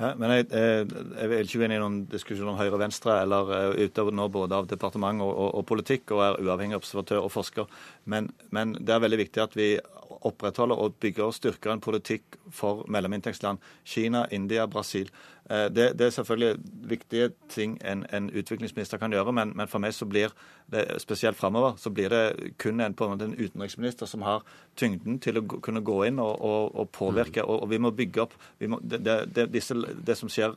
[0.00, 2.80] Ja, men jeg, eh, jeg vil ikke gå inn i noen diskusjon om høyre og
[2.80, 6.78] venstre, eller eh, utover nå både av departement og, og, og politikk, og er uavhengig
[6.78, 7.68] observatør og forsker.
[8.08, 9.74] Men, men det er veldig viktig at vi
[10.22, 13.60] opprettholder og bygger og styrker en politikk for mellominntektsland.
[13.84, 15.10] Kina, India, Brasil.
[15.52, 19.82] Eh, Det, det er selvfølgelig viktige ting en, en utviklingsminister kan gjøre, men, men for
[19.84, 20.32] meg så blir
[20.72, 24.46] det, spesielt framover, så blir det kun en, på en, måte en utenriksminister som har
[24.80, 27.44] tyngden til å kunne gå inn og, og, og påvirke.
[27.44, 30.56] Og, og vi må bygge opp vi må, det, det, det, disse, det som skjer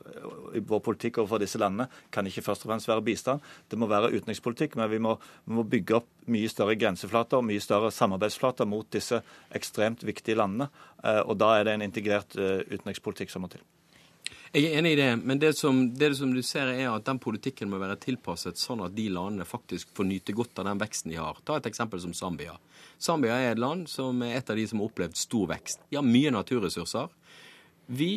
[0.56, 3.44] i vår politikk overfor disse landene, kan ikke først og fremst være bistand.
[3.68, 7.46] Det må være utenrikspolitikk, men vi må, vi må bygge opp mye større grenseflater og
[7.46, 9.20] mye større samarbeidsflater mot disse
[9.54, 10.70] ekstremt viktige landene.
[11.04, 13.62] Eh, Og da er det en integrert eh, utenrikspolitikk som må til.
[14.56, 17.18] Jeg er enig i det, men det som, det som du ser er at den
[17.20, 21.12] politikken må være tilpasset sånn at de landene faktisk får nyte godt av den veksten
[21.12, 21.36] de har.
[21.44, 22.54] Ta et eksempel som Zambia.
[22.96, 25.84] Zambia er et land som er et av de som har opplevd stor vekst.
[25.90, 27.12] De har mye naturressurser.
[28.00, 28.10] Vi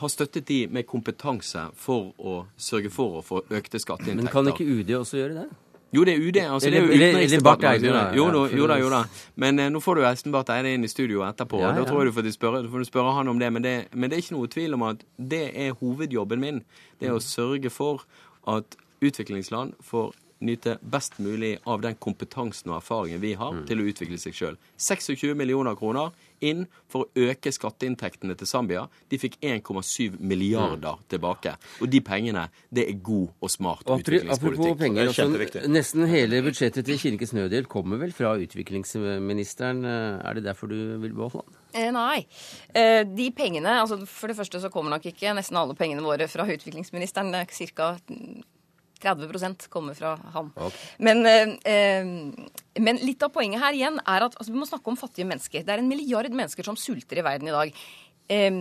[0.00, 4.24] har støttet de med kompetanse for å sørge for å få økte skatteinntekter.
[4.24, 5.63] Men kan ikke UD også gjøre det?
[5.94, 6.38] Jo, det er UD.
[6.42, 8.16] altså det er jo Utenriksdepartementet.
[8.16, 9.02] Jo, jo da, jo da.
[9.36, 11.60] Men eh, nå får du Espen Barth Eide inn i studio etterpå.
[11.62, 11.88] Ja, og Da ja.
[11.90, 13.52] tror jeg du får, spørre, får du spørre han om det.
[13.52, 13.74] Men, det.
[13.92, 16.62] men det er ikke noe tvil om at det er hovedjobben min.
[16.98, 18.02] Det er å sørge for
[18.50, 20.12] at utviklingsland får
[20.44, 24.56] nyte best mulig av den kompetansen og erfaringen vi har til å utvikle seg sjøl.
[24.78, 26.12] 26 millioner kroner
[26.44, 28.82] inn for å øke skatteinntektene til Zambia.
[29.08, 31.54] De fikk 1,7 milliarder tilbake.
[31.80, 34.78] Og de pengene, det er god og smart Og utviklingspolitikk.
[34.78, 35.62] penger, Det er kjempeviktig.
[35.72, 39.84] nesten hele budsjettet til Kirkens Nødhjelp kommer vel fra utviklingsministeren.
[39.84, 41.60] Er det derfor du vil beholde den?
[41.74, 42.26] Eh, nei.
[42.74, 46.28] Eh, de pengene altså For det første så kommer nok ikke nesten alle pengene våre
[46.28, 47.32] fra utviklingsministeren.
[47.74, 47.96] Ca.
[49.04, 50.50] 30% kommer fra han.
[50.98, 52.08] Men, eh, eh,
[52.80, 55.64] men litt av poenget her igjen er at altså, vi må snakke om fattige mennesker.
[55.64, 57.82] Det er en milliard mennesker som sulter i verden i dag.
[58.32, 58.60] Eh,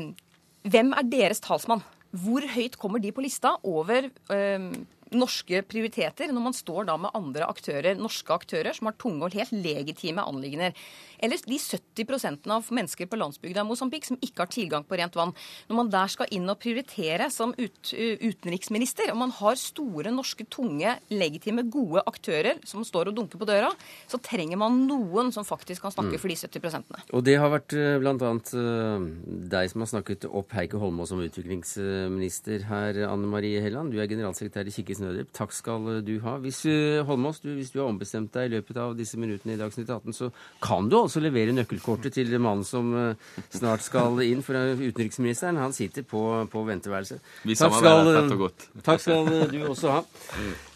[0.64, 1.84] hvem er deres talsmann?
[2.14, 4.68] Hvor høyt kommer de på lista over eh,
[5.14, 9.38] norske prioriteter når man står da med andre aktører, norske aktører som har tunge og
[9.38, 10.78] helt legitime anliggender?
[11.24, 15.16] Eller de 70% av mennesker på landsbygda i Mosambik som ikke har tilgang på rent
[15.16, 15.34] vann.
[15.70, 20.46] Når man der skal inn og prioritere som ut, utenriksminister, og man har store norske,
[20.52, 23.72] tunge, legitime, gode aktører som står og dunker på døra,
[24.12, 27.74] så trenger man noen som faktisk kan snakke for de 70% Og det har vært
[27.74, 28.00] bl.a.
[28.04, 29.06] blant annet eh,
[29.54, 33.94] deg som har snakket opp Heikki Holmås som utviklingsminister her, Anne Marie Helland.
[33.94, 35.32] Du er generalsekretær i Kirkens Nødhjelp.
[35.36, 36.38] Takk skal eh, du ha.
[36.44, 39.62] Hvis, eh, Holmås, du, hvis du har ombestemt deg i løpet av disse minuttene i
[39.62, 40.32] Dagsnytt 18, så
[40.64, 45.60] kan du altså levere nøkkelkortet til mannen som eh, snart skal inn for eh, utenriksministeren.
[45.62, 47.22] Han sitter på, på venteværelset.
[47.46, 48.66] Vi Takk skal, tett og godt.
[48.88, 50.02] Takk skal du også ha.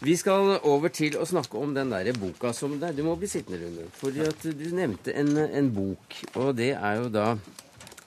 [0.04, 2.94] Vi skal over til å snakke om den der boka som der.
[2.94, 3.90] du må bli sittende, Rune.
[3.98, 7.32] Fordi at du nevnte en, en bok, og det er jo da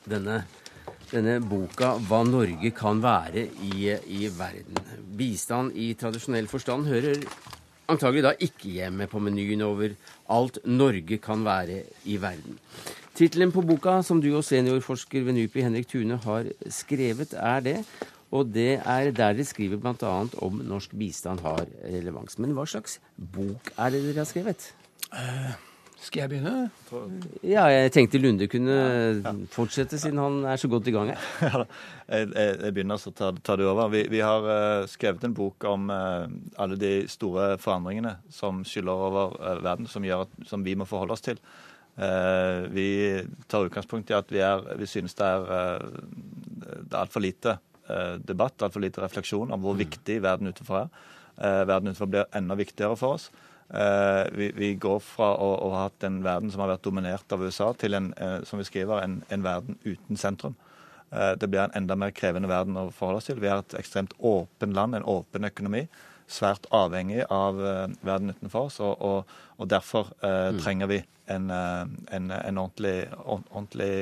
[0.07, 0.43] denne
[1.11, 4.79] denne boka 'Hva Norge kan være i, i verden'.
[5.19, 7.25] Bistand i tradisjonell forstand hører
[7.89, 9.95] antagelig da ikke hjemme på menyen over
[10.29, 12.59] alt Norge kan være i verden.
[13.17, 17.77] Tittelen på boka, som du og seniorforsker ved NUPI Henrik Tune har skrevet, er det.
[18.31, 20.13] Og det er der dere skriver bl.a.
[20.39, 22.39] om norsk bistand har relevans.
[22.39, 24.71] Men hva slags bok er det dere har skrevet?
[26.01, 26.69] Skal jeg begynne?
[27.45, 28.75] Ja, jeg tenkte Lunde kunne
[29.53, 31.25] fortsette, siden han er så godt i gang her.
[32.11, 33.87] Ja, jeg, jeg, begynner, så tar, tar du over.
[33.93, 36.25] Vi, vi har eh, skrevet en bok om eh,
[36.59, 41.15] alle de store forandringene som skyller over eh, verden, som, at, som vi må forholde
[41.15, 41.39] oss til.
[42.71, 42.87] Vi
[43.51, 45.81] tar utgangspunkt i at vi, er, vi synes det er,
[46.63, 47.57] det er altfor lite
[48.23, 50.87] debatt, altfor lite refleksjon om hvor viktig verden utenfor er.
[51.67, 53.27] Verden utenfor blir enda viktigere for oss.
[53.73, 57.31] Eh, vi, vi går fra å, å ha hatt en verden som har vært dominert
[57.31, 60.57] av USA, til en, eh, som vi skriver, en, en verden uten sentrum.
[61.11, 63.39] Eh, det blir en enda mer krevende verden å forholde oss til.
[63.39, 65.85] Vi er et ekstremt åpen land, en åpen økonomi.
[66.31, 67.59] Svært avhengig av
[68.07, 68.79] verden utenfor oss.
[68.83, 70.59] Og, og, og derfor eh, mm.
[70.63, 70.99] trenger vi
[71.31, 73.93] en, en, en ordentlig, ordentlig,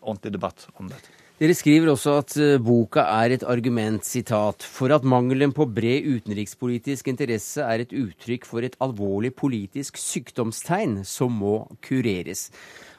[0.00, 1.23] ordentlig debatt om dette.
[1.34, 7.08] Dere skriver også at boka er et argument, sitat, for at mangelen på bred utenrikspolitisk
[7.10, 12.52] interesse er et uttrykk for et alvorlig politisk sykdomstegn som må kureres.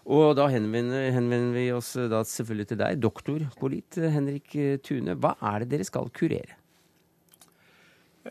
[0.06, 4.52] Og da henvender, henvender vi oss da selvfølgelig til deg, doktorpolit Henrik
[4.84, 5.16] Tune.
[5.16, 6.60] Hva er det dere skal kurere?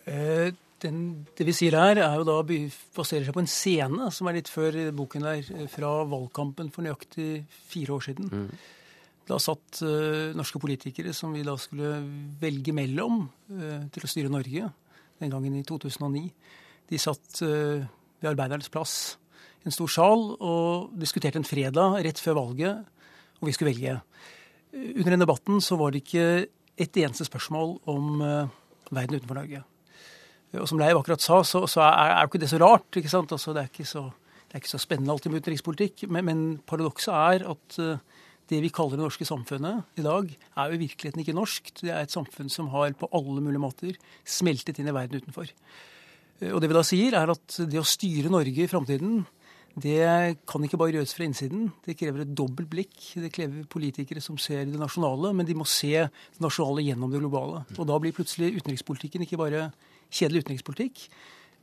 [0.05, 0.53] Eh,
[0.85, 1.03] den,
[1.33, 4.53] det vi sier her, er jo da baserer seg på en scene som er litt
[4.53, 8.29] før boken der, fra valgkampen for nøyaktig fire år siden.
[8.29, 8.65] Mm.
[9.29, 11.97] Da satt uh, norske politikere som vi da skulle
[12.41, 14.71] velge mellom uh, til å styre Norge,
[15.23, 16.25] den gangen i 2009.
[16.91, 17.85] De satt uh,
[18.21, 19.17] ved Arbeidernes plass
[19.65, 22.83] en stor sal og diskuterte en fredag rett før valget,
[23.41, 23.97] og vi skulle velge.
[24.75, 26.27] Under den debatten så var det ikke
[26.77, 28.19] et eneste spørsmål om
[28.91, 29.63] verden utenfor Norge.
[30.61, 32.99] Og som Leiv akkurat sa, så, så er, jo ikke det så rart.
[32.99, 33.33] ikke sant?
[33.35, 34.05] Altså, det, er ikke så,
[34.47, 36.05] det er ikke så spennende alltid med utenrikspolitikk.
[36.11, 38.21] Men, men paradokset er at uh,
[38.51, 41.71] det vi kaller det norske samfunnet i dag, er jo i virkeligheten ikke norsk.
[41.81, 43.97] Det er et samfunn som har på alle mulige måter
[44.29, 45.49] smeltet inn i verden utenfor.
[46.51, 49.23] Og det vi da sier, er at det å styre Norge i framtiden,
[49.75, 51.67] det kan ikke bare gjøres fra innsiden.
[51.83, 52.95] Det krever et dobbelt blikk.
[53.19, 57.23] Det krever politikere som ser det nasjonale, men de må se det nasjonale gjennom det
[57.23, 57.65] globale.
[57.75, 59.71] Og da blir plutselig utenrikspolitikken ikke bare
[60.15, 61.09] kjedelig utenrikspolitikk,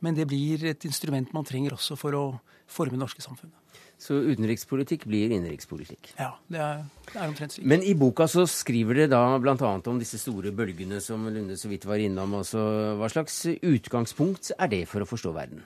[0.04, 2.24] men det blir et instrument man trenger også for å
[2.68, 3.56] forme det norske samfunnet.
[4.02, 6.10] Så utenrikspolitikk blir innenrikspolitikk?
[6.18, 7.66] Ja, det er, det er omtrent slik.
[7.70, 9.54] Men i boka så skriver dere da bl.a.
[9.78, 12.34] om disse store bølgene som Lunde så vidt var innom.
[12.40, 12.62] Også.
[12.98, 15.62] Hva slags utgangspunkt er det for å forstå verden?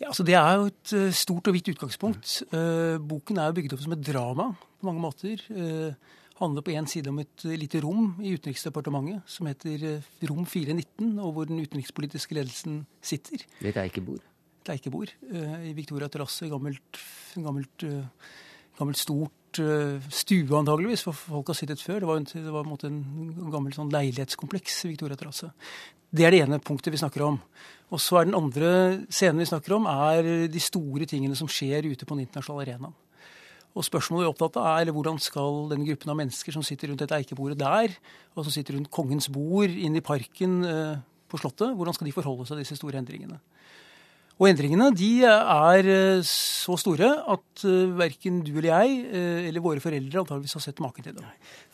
[0.00, 2.40] Ja, altså Det er jo et eh, stort og vidt utgangspunkt.
[2.50, 3.06] Mm.
[3.06, 5.44] boken er jo bygd opp som et drama på mange måter.
[5.52, 11.18] Uh, handler på én side om et lite rom i Utenriksdepartementet som heter Rom 419,
[11.20, 13.44] og hvor den utenrikspolitiske ledelsen sitter.
[13.60, 14.06] Er ikke
[14.60, 14.64] bord?
[14.64, 15.12] Det er ikke bord.
[15.32, 17.00] Uh, I Victoria terrasse, gammelt,
[17.36, 17.86] gammelt,
[18.78, 21.98] gammelt stort stue antageligvis, for folk har sittet før.
[21.98, 23.00] Det var, en, det var en,
[23.34, 25.50] en gammel sånn leilighetskompleks i Victoria terrasse.
[26.10, 27.38] Det er det ene punktet vi snakker om.
[27.90, 28.70] Og så er den andre
[29.10, 32.94] scenen vi snakker om, er de store tingene som skjer ute på den internasjonale arenaen.
[33.70, 36.90] Og spørsmålet vi er opptatt av, er hvordan skal den gruppen av mennesker som sitter
[36.90, 37.94] rundt dette eikebordet der,
[38.34, 40.96] og som sitter rundt kongens bord inne i parken eh,
[41.30, 43.38] på Slottet, hvordan skal de forholde seg til disse store endringene?
[44.40, 49.60] Og endringene de er eh, så store at uh, verken du eller jeg uh, eller
[49.60, 51.26] våre foreldre antageligvis har sett maken til det.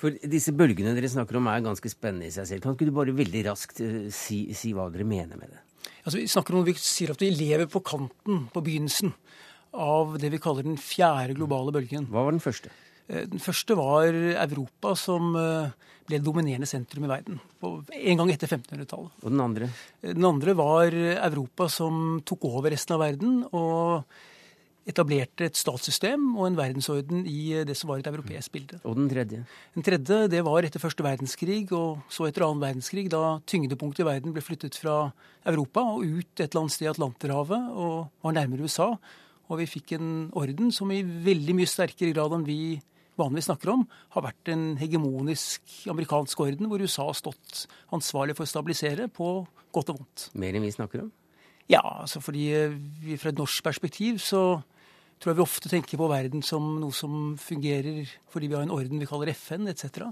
[0.03, 2.65] For disse bølgene dere snakker om er ganske spennende i seg selv.
[2.65, 3.79] Kan ikke du bare veldig raskt
[4.11, 5.63] si, si, hva dere mener med det?
[6.03, 9.15] Altså, vi snakker om, vi sier at vi lever på kanten, på begynnelsen,
[9.77, 12.11] av det vi kaller den fjerde globale bølgen.
[12.11, 12.73] Hva var den første?
[13.09, 15.75] Eh, den første var Europa, som eh,
[16.07, 17.41] ble det dominerende sentrum i verden.
[17.63, 19.19] En gang etter 1500-tallet.
[19.23, 19.71] Og den andre?
[20.03, 23.45] Eh, den andre var Europa som tok over resten av verden.
[23.53, 24.03] og
[24.87, 28.79] etablerte et statssystem og en verdensorden i det som var et europeisk bilde.
[28.87, 29.41] Og den tredje?
[29.75, 34.07] Den tredje det var etter første verdenskrig og så etter annen verdenskrig, da tyngdepunktet i
[34.07, 35.09] verden ble flyttet fra
[35.43, 38.93] Europa og ut et eller annet sted i Atlanterhavet og var nærmere USA.
[39.51, 42.61] Og vi fikk en orden som i veldig mye sterkere grad enn vi
[43.21, 48.47] vanligvis snakker om, har vært en hegemonisk amerikansk orden hvor USA har stått ansvarlig for
[48.47, 49.31] å stabilisere på
[49.75, 50.29] godt og vondt.
[50.39, 51.13] Mer enn vi snakker om?
[51.71, 52.47] Ja, altså fordi
[53.03, 54.61] vi fra et norsk perspektiv så
[55.17, 58.75] tror jeg vi ofte tenker på verden som noe som fungerer fordi vi har en
[58.75, 60.05] orden vi kaller FN etc.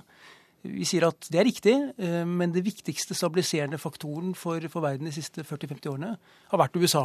[0.65, 5.11] Vi sier at det er riktig, eh, men det viktigste stabiliserende faktoren for, for verden
[5.11, 6.15] de siste 40-50 årene
[6.51, 7.05] har vært USA.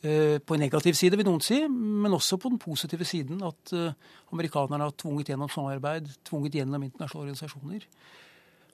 [0.00, 3.42] Eh, på en negativ side, vil noen si, men også på den positive siden.
[3.44, 3.92] At eh,
[4.32, 7.84] amerikanerne har tvunget gjennom samarbeid, tvunget gjennom internasjonale organisasjoner.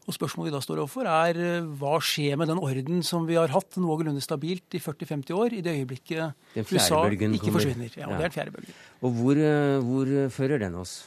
[0.06, 3.40] Og Spørsmålet vi da står overfor, er eh, hva skjer med den orden som vi
[3.40, 7.90] har hatt noenlunde stabilt i 40-50 år, i det øyeblikket USA ikke forsvinner.
[7.90, 8.14] Ja, ja.
[8.14, 8.80] det er den fjerde bølgen.
[9.02, 9.44] Og hvor,
[9.90, 11.00] hvor, fører den oss?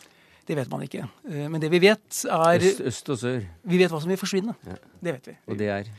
[0.50, 1.08] Det vet man ikke.
[1.24, 3.44] Men det vi vet, er Øst, øst og sør?
[3.64, 4.58] Vi vet hva som vil forsvinne.
[4.68, 4.82] Ja.
[5.00, 5.42] Det vet vi.
[5.48, 5.94] Og det er?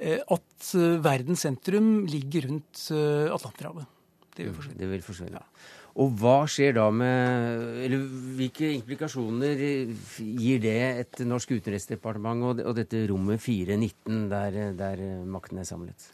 [0.00, 0.70] At
[1.04, 3.84] verdens sentrum ligger rundt Atlanterhavet.
[4.32, 4.80] Det vil forsvinne.
[4.80, 5.42] Det vil forsvinne.
[5.42, 5.70] Ja.
[6.00, 8.02] Og hva skjer da med Eller
[8.38, 15.60] hvilke implikasjoner gir det et norsk utenriksdepartement og, og dette rommet 419 der, der makten
[15.60, 16.10] er samlet?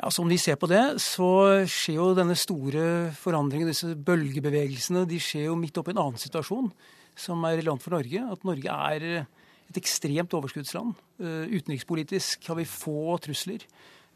[0.00, 5.18] Ja, Som vi ser på det, så skjer jo denne store forandringen, disse bølgebevegelsene, de
[5.20, 6.70] skjer jo midt oppi en annen situasjon
[7.20, 8.22] som er relevant for Norge.
[8.32, 9.26] At Norge er
[9.70, 10.96] et ekstremt overskuddsland.
[11.22, 13.64] Uh, utenrikspolitisk har vi få trusler.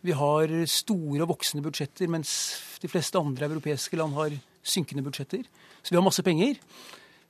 [0.04, 2.34] Vi har store og voksende budsjetter, mens
[2.82, 4.34] de fleste andre europeiske land har
[4.64, 5.46] synkende budsjetter.
[5.80, 6.58] Så vi har masse penger.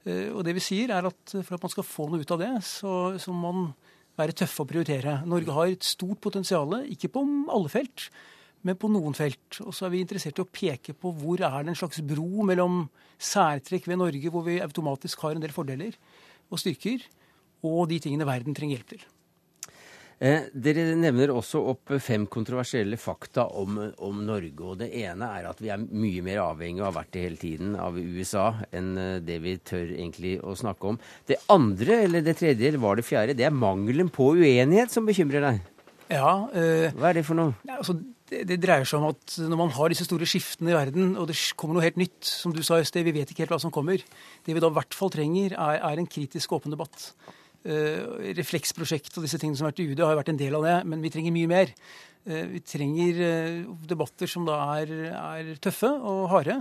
[0.05, 2.43] Eh, og det vi sier er at For at man skal få noe ut av
[2.43, 3.73] det, så, så må man
[4.19, 5.21] være tøffe å prioritere.
[5.27, 8.09] Norge har et stort potensial, ikke på alle felt,
[8.65, 9.59] men på noen felt.
[9.65, 12.47] Og så er vi interessert i å peke på hvor er det en slags bro
[12.47, 12.85] mellom
[13.19, 15.99] særtrekk ved Norge, hvor vi automatisk har en del fordeler
[16.53, 17.03] og styrker,
[17.65, 19.05] og de tingene verden trenger hjelp til.
[20.23, 24.63] Eh, dere nevner også opp fem kontroversielle fakta om, om, Norge.
[24.63, 27.41] og Det ene er at vi er mye mer avhengig og har vært det hele
[27.41, 31.01] tiden, av USA enn eh, det vi tør egentlig å snakke om.
[31.27, 35.09] Det andre, eller det tredje, eller var det fjerde, det er mangelen på uenighet som
[35.09, 35.63] bekymrer deg.
[36.13, 36.33] Ja.
[36.55, 37.59] Eh, Hva er det for noe?
[37.75, 37.99] Altså,
[38.31, 41.27] det, det, dreier seg om at når man har disse store skiftene i verden, og
[41.29, 43.63] det kommer noe helt nytt, som du sa i sted, vi vet ikke helt hva
[43.67, 43.99] som kommer,
[44.47, 47.11] det vi da i hvert fall trenger, er, er en kritisk åpen debatt.
[47.65, 50.57] Uh, refleksprosjekt og disse tingene som har vært i UD, har jo vært en del
[50.59, 51.71] av det, men vi trenger mye mer.
[52.29, 56.59] Uh, vi trenger uh, debatter som da er, er, tøffe og harde.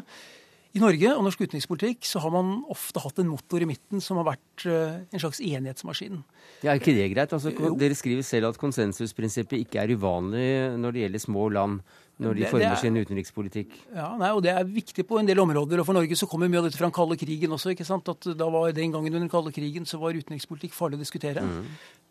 [0.74, 4.18] I Norge og norsk utenrikspolitikk så har man ofte hatt en motor i midten som
[4.18, 6.24] har vært en slags enighetsmaskin.
[6.64, 7.36] Ja, er ikke det greit?
[7.36, 10.48] Altså, dere skriver selv at konsensusprinsippet ikke er uvanlig
[10.82, 11.84] når det gjelder små land
[12.22, 13.74] når de former sin utenrikspolitikk?
[13.96, 15.80] Ja, nei, og Det er viktig på en del områder.
[15.80, 17.74] og For Norge så kommer mye av dette fra den kalde krigen også.
[17.74, 18.08] ikke sant?
[18.10, 21.42] At da var Den gangen under den kalde krigen så var utenrikspolitikk farlig å diskutere.
[21.42, 21.66] Mm.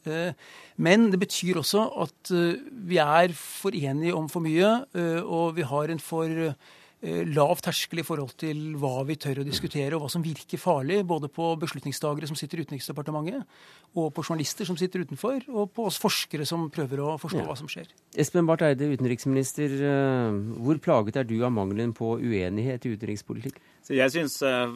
[0.07, 0.32] Eh,
[0.76, 5.57] men det betyr også at eh, vi er for enige om for mye, eh, og
[5.57, 6.55] vi har en for
[7.03, 11.00] lav terskel i forhold til hva vi tør å diskutere, og hva som virker farlig,
[11.07, 13.42] både på beslutningstagere som sitter i Utenriksdepartementet,
[13.98, 17.48] og på journalister som sitter utenfor, og på oss forskere som prøver å forstå ja.
[17.48, 17.90] hva som skjer.
[18.22, 19.74] Espen Barth Eide, utenriksminister.
[19.90, 23.59] Eh, hvor plaget er du av mangelen på uenighet i utenrikspolitikk?
[23.82, 24.70] Så jeg syns uh,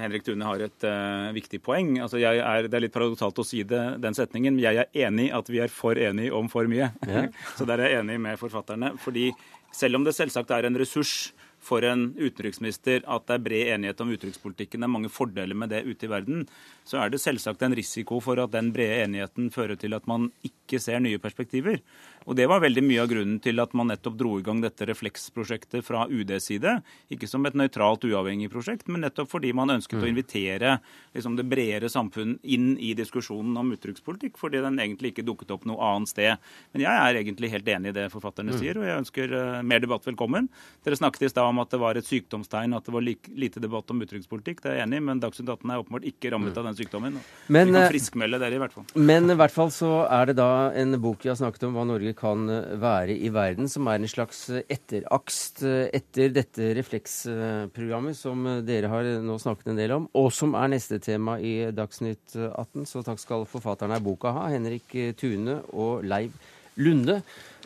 [0.00, 1.92] Henrik Tune har et uh, viktig poeng.
[2.02, 5.28] Altså er, det er litt paradoksalt å si det, den setningen, men jeg er enig
[5.36, 6.90] at vi er for enige om for mye.
[7.06, 7.28] Ja.
[7.56, 8.96] så der er jeg enig med forfatterne.
[8.98, 9.30] fordi
[9.72, 11.32] selv om det selvsagt er en ressurs
[11.64, 15.72] for en utenriksminister at det er bred enighet om utenrikspolitikken, det er mange fordeler med
[15.74, 16.46] det ute i verden,
[16.88, 20.30] så er det selvsagt en risiko for at den brede enigheten fører til at man
[20.46, 21.80] ikke ser nye perspektiver.
[22.28, 24.86] Og Det var veldig mye av grunnen til at man nettopp dro i gang dette
[24.88, 26.76] refleksprosjektet fra UDs side.
[27.12, 30.04] Ikke som et nøytralt, uavhengig prosjekt, men nettopp fordi man ønsket mm.
[30.04, 30.74] å invitere
[31.16, 35.66] liksom, det bredere samfunn inn i diskusjonen om utenrikspolitikk, fordi den egentlig ikke dukket opp
[35.68, 36.50] noe annet sted.
[36.74, 38.60] Men jeg er egentlig helt enig i det forfatterne mm.
[38.60, 40.50] sier, og jeg ønsker uh, mer debatt velkommen.
[40.86, 43.90] Dere snakket i stad om at det var et sykdomstegn at det var lite debatt
[43.92, 44.62] om utenrikspolitikk.
[44.64, 46.60] Det er jeg enig i, men Dagsnytt 18 er åpenbart ikke rammet mm.
[46.60, 47.18] av den sykdommen.
[47.48, 48.86] Men, Vi kan eh, friskmelde dere i hvert fall.
[49.10, 51.86] Men i hvert fall så er det da en bok vi har snakket om hva
[51.90, 58.46] Norge kan eh, være i verden, som er en slags etterakst etter dette refleksprogrammet som
[58.66, 62.86] dere har nå snakket en del om, og som er neste tema i Dagsnytt 18.
[62.88, 66.34] Så takk skal forfatterne av boka ha, Henrik Tune og Leiv
[66.80, 67.20] Lunde.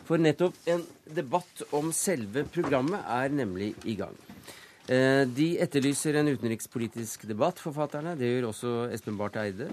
[0.05, 0.83] For nettopp en
[1.17, 4.13] debatt om selve programmet er nemlig i gang.
[4.85, 8.13] Eh, de etterlyser en utenrikspolitisk debatt, forfatterne.
[8.19, 9.71] Det gjør også Espen Barth Eide.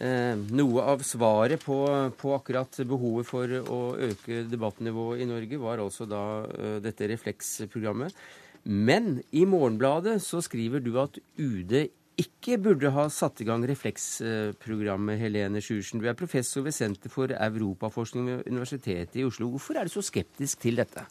[0.00, 1.76] Eh, noe av svaret på,
[2.16, 8.16] på, akkurat behovet for å øke debattnivået i Norge var altså da eh, dette refleksprogrammet.
[8.64, 11.76] Men i Morgenbladet så skriver du at UD
[12.20, 16.02] ikke burde ha satt i gang refleksprogrammet, Helene Sjursen.
[16.02, 19.48] Du er professor ved Senter for europaforskning ved Universitetet i Oslo.
[19.50, 21.06] Hvorfor er du så skeptisk til dette?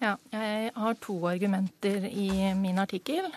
[0.00, 3.28] Ja, jeg har to argumenter i min artikkel.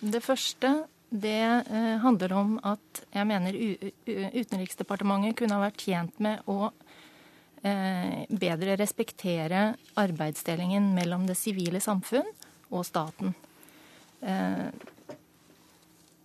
[0.00, 0.72] Det første
[1.10, 3.56] det eh, handler om at jeg mener
[4.06, 6.70] Utenriksdepartementet kunne ha vært tjent med å
[7.66, 12.30] eh, bedre respektere arbeidsdelingen mellom det sivile samfunn
[12.70, 13.34] og staten.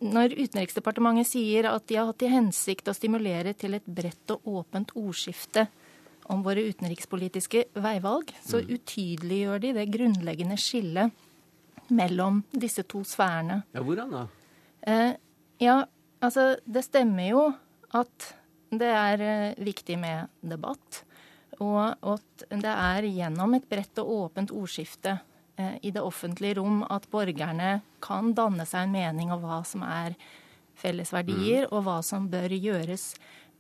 [0.06, 4.46] Når Utenriksdepartementet sier at de har hatt til hensikt å stimulere til et bredt og
[4.62, 5.66] åpent ordskifte
[6.34, 8.72] om våre utenrikspolitiske veivalg, så mm.
[8.76, 11.26] utydeliggjør de det grunnleggende skillet
[11.94, 13.62] mellom disse to sfærene.
[13.76, 14.24] Ja, Hvordan da?
[14.90, 15.12] Eh,
[15.62, 15.78] ja,
[16.20, 17.44] altså det stemmer jo
[17.96, 18.32] at
[18.74, 21.04] det er eh, viktig med debatt.
[21.64, 25.20] Og at det er gjennom et bredt og åpent ordskifte
[25.56, 30.18] i det offentlige rom at borgerne kan danne seg en mening om hva som er
[30.76, 31.72] felles verdier, mm.
[31.72, 33.14] og hva som bør gjøres.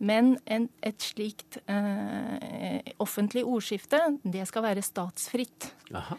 [0.04, 5.70] Men en, et slikt eh, offentlig ordskifte, det skal være statsfritt.
[5.96, 6.18] Aha.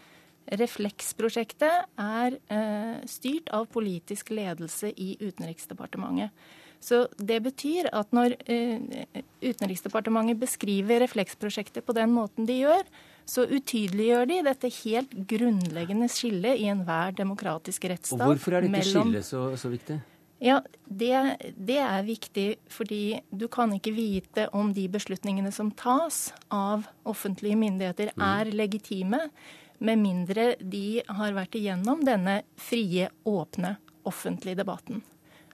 [0.57, 6.33] Refleksprosjektet er eh, styrt av politisk ledelse i Utenriksdepartementet.
[6.81, 9.13] Så det betyr at når eh,
[9.43, 12.85] Utenriksdepartementet beskriver refleksprosjektet på den måten de gjør,
[13.27, 18.21] så utydeliggjør de dette helt grunnleggende skillet i enhver demokratisk rettsstat.
[18.21, 19.11] Og Hvorfor er dette mellom...
[19.11, 19.99] skillet så, så, viktig?
[20.43, 21.13] Ja, det,
[21.57, 27.59] det, er viktig fordi du kan ikke vite om de beslutningene som tas av offentlige
[27.59, 28.27] myndigheter, mm.
[28.31, 29.23] er legitime,
[29.77, 33.75] med mindre de har vært igjennom denne frie, åpne
[34.09, 35.03] offentlige debatten.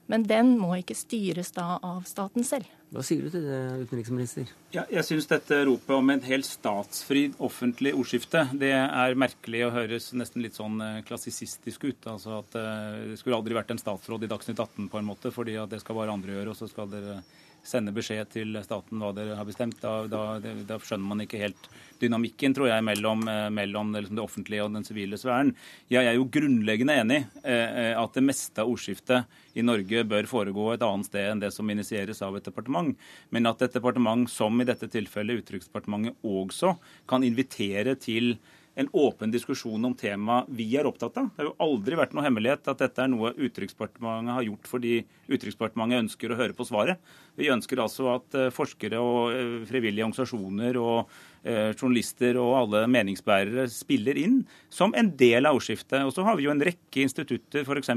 [0.07, 2.69] Men den må ikke styres da av staten selv.
[2.93, 4.49] Hva sier du til det, utenriksminister?
[4.75, 9.73] Ja, jeg syns dette ropet om et helt statsfri offentlig ordskifte, det er merkelig og
[9.79, 12.05] høres nesten litt sånn eh, klassisistisk ut.
[12.11, 15.33] Altså at eh, Det skulle aldri vært en statsråd i Dagsnytt 18 på en måte,
[15.33, 17.23] fordi at det skal bare andre gjøre, og så skal dere
[17.63, 19.79] sende beskjed til staten hva dere har bestemt.
[19.81, 20.37] Da, da,
[20.67, 21.69] da skjønner man ikke helt
[22.01, 25.53] dynamikken, tror jeg, mellom, eh, mellom liksom det offentlige og den sivile sfæren.
[25.91, 30.71] Jeg er jo grunnleggende enig eh, at det meste av ordskiftet i Norge bør foregå
[30.73, 32.91] et annet sted enn det som initieres av et departement.
[33.33, 36.75] Men at et departement, som i dette tilfellet Utenriksdepartementet, også
[37.09, 38.35] kan invitere til
[38.75, 41.27] en åpen diskusjon om tema vi er opptatt av.
[41.29, 44.95] Det har jo aldri vært noe hemmelighet at dette er noe Utenriksdepartementet har gjort fordi
[45.27, 47.13] Utenriksdepartementet ønsker å høre på svaret.
[47.37, 51.13] Vi ønsker altså at eh, forskere og eh, frivillige organisasjoner og
[51.43, 54.37] journalister og alle meningsbærere spiller inn
[54.71, 55.99] som en del av ordskiftet.
[56.07, 57.91] Og så har vi jo en rekke institutter, f.eks.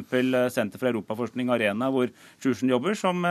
[0.55, 2.11] Senter for europaforskning Arena, hvor
[2.43, 3.23] Sjursen jobber, som,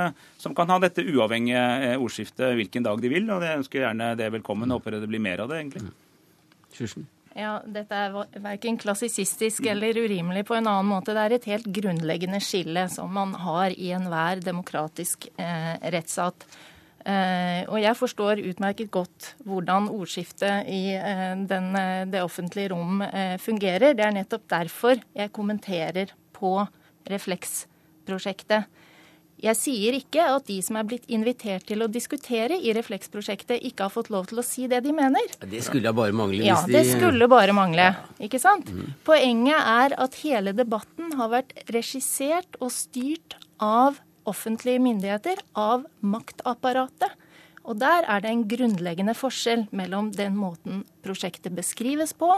[0.42, 3.28] som, kan ha dette uavhengige ordskiftet hvilken dag de vil.
[3.34, 4.72] Og jeg ønsker gjerne det velkommen.
[4.72, 5.92] og Håper det blir mer av det, egentlig.
[6.76, 7.10] Sjursen.
[7.36, 11.12] Ja, Dette er verken klassisistisk eller urimelig på en annen måte.
[11.12, 16.48] Det er et helt grunnleggende skille som man har i enhver demokratisk eh, rettsstat.
[17.06, 23.04] Eh, og jeg forstår utmerket godt hvordan ordskiftet i eh, den, eh, det offentlige rom
[23.42, 23.94] fungerer.
[23.94, 26.58] Det er nettopp derfor jeg kommenterer på
[27.06, 28.66] Refleks-prosjektet.
[29.46, 33.86] Jeg sier ikke at de som er blitt invitert til å diskutere i Refleksprosjektet, ikke
[33.86, 35.28] har fått lov til å si det de mener.
[35.44, 36.40] Det skulle bare mangle.
[36.48, 37.92] Ja, det skulle bare mangle.
[38.24, 38.72] Ikke sant?
[38.72, 38.96] Mm.
[39.06, 44.00] Poenget er at hele debatten har vært regissert og styrt av
[44.30, 47.14] offentlige myndigheter, av maktapparatet.
[47.66, 52.36] Og der er det en grunnleggende forskjell mellom den måten prosjektet beskrives på,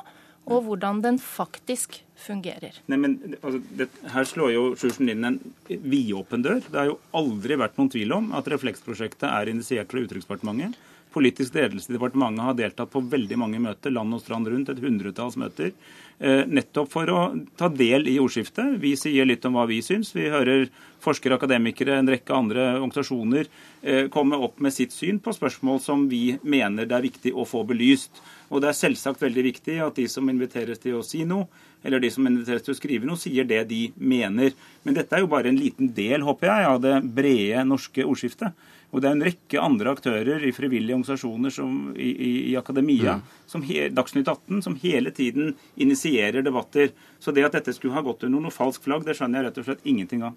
[0.48, 2.82] og hvordan den faktisk fungerer.
[2.92, 6.62] Nei, men altså, det, Her slår jo Sjursen inn en vidåpen dør.
[6.66, 10.78] Det har jo aldri vært noen tvil om at Refleksprosjektet er initiert fra Utenriksdepartementet.
[11.14, 14.82] Politisk ledelse i departementet har deltatt på veldig mange møter, land og strand rundt, et
[14.84, 15.72] hundretalls møter.
[16.20, 17.22] Eh, nettopp for å
[17.58, 18.76] ta del i ordskiftet.
[18.82, 20.12] Vi sier litt om hva vi syns.
[20.18, 20.68] Vi hører
[21.02, 23.48] forskere, akademikere, en rekke andre organisasjoner
[23.82, 27.46] eh, komme opp med sitt syn på spørsmål som vi mener det er viktig å
[27.48, 28.22] få belyst.
[28.50, 31.48] Og det er selvsagt veldig viktig at de som inviteres til å si noe,
[31.88, 34.52] eller de som inviteres til å skrive noe, sier det de mener.
[34.84, 38.68] Men dette er jo bare en liten del, håper jeg, av det brede norske ordskiftet.
[38.92, 43.18] Og det er en rekke andre aktører i frivillige organisasjoner som, i, i, i akademia,
[43.18, 43.36] mm.
[43.52, 46.94] som he, Dagsnytt 18, som hele tiden initierer debatter.
[47.20, 49.62] Så det at dette skulle ha gått under noe falsk flagg, det skjønner jeg rett
[49.64, 50.36] og slett ingenting av.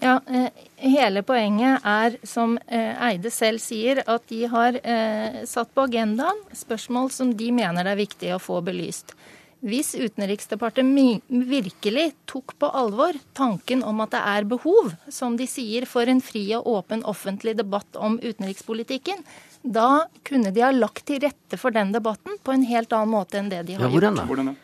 [0.00, 0.48] Ja, eh,
[0.80, 6.40] Hele poenget er, som eh, Eide selv sier, at de har eh, satt på agendaen
[6.56, 9.12] spørsmål som de mener det er viktig å få belyst.
[9.60, 15.84] Hvis Utenriksdepartementet virkelig tok på alvor tanken om at det er behov, som de sier,
[15.88, 19.20] for en fri og åpen offentlig debatt om utenrikspolitikken,
[19.60, 23.36] da kunne de ha lagt til rette for den debatten på en helt annen måte
[23.36, 24.26] enn det de har ja, hvordan da?
[24.30, 24.56] Hvordan da?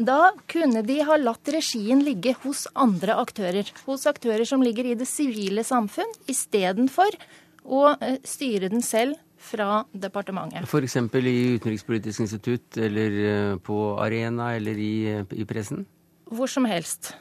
[0.00, 0.20] Da
[0.50, 3.70] kunne de ha latt regien ligge hos andre aktører.
[3.86, 7.14] Hos aktører som ligger i det sivile samfunn, istedenfor
[7.66, 10.62] å eh, styre den selv fra departementet.
[10.62, 10.96] F.eks.
[10.96, 15.86] i Utenrikspolitisk institutt, eller eh, på Arena, eller i, eh, i pressen?
[16.30, 17.14] Hvor som helst.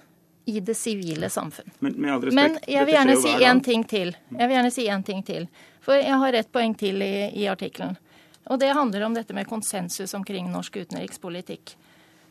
[0.45, 1.71] I det sivile samfunn.
[1.79, 4.15] Men, respekt, Men jeg vil gjerne si én ting til.
[4.33, 5.45] Jeg vil gjerne si en ting til.
[5.85, 7.97] For jeg har ett poeng til i, i artikkelen.
[8.49, 11.75] Og det handler om dette med konsensus omkring norsk utenrikspolitikk.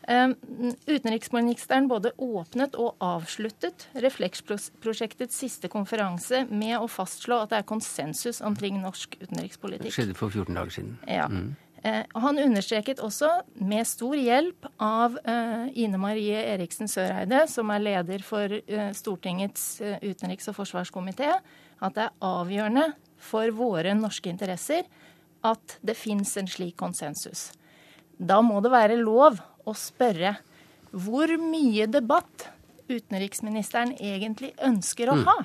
[0.09, 8.41] Utenriksministeren både åpnet og avsluttet Refleks-prosjektets siste konferanse med å fastslå at det er konsensus
[8.41, 9.91] omkring norsk utenrikspolitikk.
[9.91, 10.95] Det skjedde for 14 dager siden.
[11.05, 11.27] Ja.
[11.29, 11.51] Mm.
[11.83, 13.29] Eh, han understreket også,
[13.63, 19.67] med stor hjelp av eh, Ine Marie Eriksen Søreide, som er leder for eh, Stortingets
[20.03, 21.37] utenriks- og forsvarskomité,
[21.79, 22.89] at det er avgjørende
[23.23, 24.89] for våre norske interesser
[25.47, 27.53] at det fins en slik konsensus.
[28.19, 29.39] Da må det være lov
[29.69, 30.37] å spørre
[30.91, 32.49] hvor mye debatt
[32.89, 35.25] utenriksministeren egentlig ønsker å mm.
[35.29, 35.39] ha.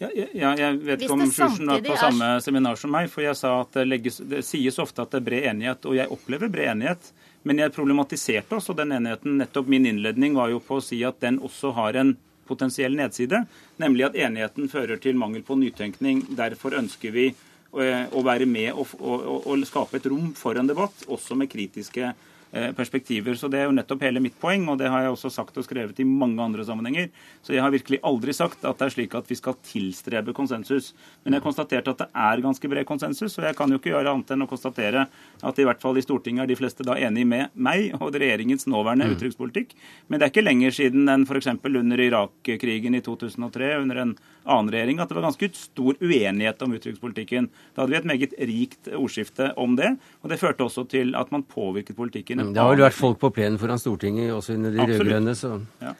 [0.00, 3.10] Ja, ja, jeg vet ikke om Sjursen var på samme seminar som meg.
[3.12, 5.98] For jeg sa at det, legges, det sies ofte at det er bred enighet, og
[5.98, 7.10] jeg opplever bred enighet.
[7.44, 9.36] Men jeg problematiserte også den enigheten.
[9.40, 12.14] Nettopp min innledning var jo på å si at den også har en
[12.48, 13.42] potensiell nedside.
[13.80, 16.24] Nemlig at enigheten fører til mangel på nytenkning.
[16.36, 20.72] Derfor ønsker vi eh, å være med og, og, og skape et rom for en
[20.72, 22.14] debatt, også med kritiske
[22.50, 23.34] perspektiver.
[23.38, 25.64] Så Det er jo nettopp hele mitt poeng, og det har jeg også sagt og
[25.64, 27.10] skrevet i mange andre sammenhenger.
[27.42, 30.92] Så jeg har virkelig aldri sagt at det er slik at vi skal tilstrebe konsensus.
[31.24, 33.92] Men jeg har konstatert at det er ganske bred konsensus, og jeg kan jo ikke
[33.94, 35.06] gjøre annet enn å konstatere
[35.42, 38.66] at i hvert fall i Stortinget er de fleste da enig med meg og regjeringens
[38.70, 39.14] nåværende mm.
[39.14, 39.76] utenrikspolitikk.
[40.08, 41.52] Men det er ikke lenger siden enn f.eks.
[41.54, 44.14] under Irak-krigen i 2003, under en
[44.50, 47.50] annen regjering, at det var ganske stor uenighet om utenrikspolitikken.
[47.74, 51.30] Da hadde vi et meget rikt ordskifte om det, og det førte også til at
[51.34, 52.39] man påvirket politikken.
[52.40, 55.58] Mm, det har vel vært folk på plenen foran Stortinget også under de rød-grønne, så
[55.82, 55.96] ja.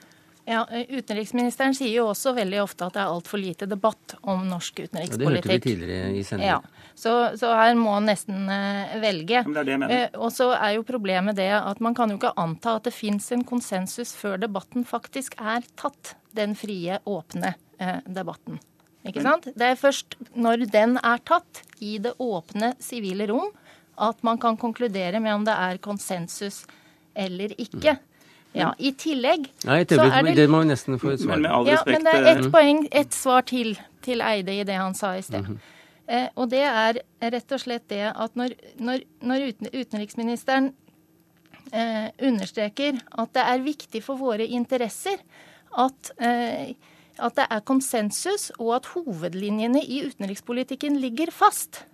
[0.50, 4.80] Ja, Utenriksministeren sier jo også veldig ofte at det er altfor lite debatt om norsk
[4.80, 5.20] utenrikspolitikk.
[5.20, 6.64] Ja, det hørte vi tidligere i sendingen.
[6.64, 9.44] Ja, så, så, her må han nesten uh, velge.
[9.46, 10.08] Men det er det jeg mener.
[10.08, 12.94] Uh, og så er jo problemet det at man kan jo ikke anta at det
[12.96, 16.16] fins en konsensus før debatten faktisk er tatt.
[16.34, 18.58] Den frie, åpne uh, debatten.
[19.06, 19.48] Ikke sant?
[19.56, 23.48] Det er først når den er tatt, i det åpne sivile rom,
[24.00, 26.64] at man kan konkludere med om det er konsensus
[27.14, 27.96] eller ikke.
[27.98, 28.06] Mm.
[28.52, 31.60] Ja, I tillegg Nei, så er det Det må vi nesten få et svar på.
[31.70, 34.96] Ja, men det er ett eh, poeng, ett svar til til Eide i det han
[34.96, 35.44] sa i sted.
[35.44, 36.14] Mm -hmm.
[36.14, 40.74] eh, og det er rett og slett det at når, når, når utenriksministeren
[41.72, 45.18] eh, understreker at det er viktig for våre interesser
[45.78, 46.74] at, eh,
[47.18, 51.84] at det er konsensus, og at hovedlinjene i utenrikspolitikken ligger fast,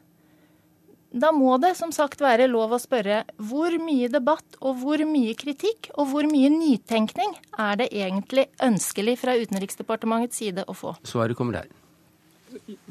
[1.10, 5.34] da må det som sagt være lov å spørre hvor mye debatt og hvor mye
[5.38, 10.96] kritikk og hvor mye nytenkning er det egentlig ønskelig fra Utenriksdepartementets side å få?
[11.06, 11.70] Svaret kommer der.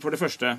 [0.01, 0.51] For det første,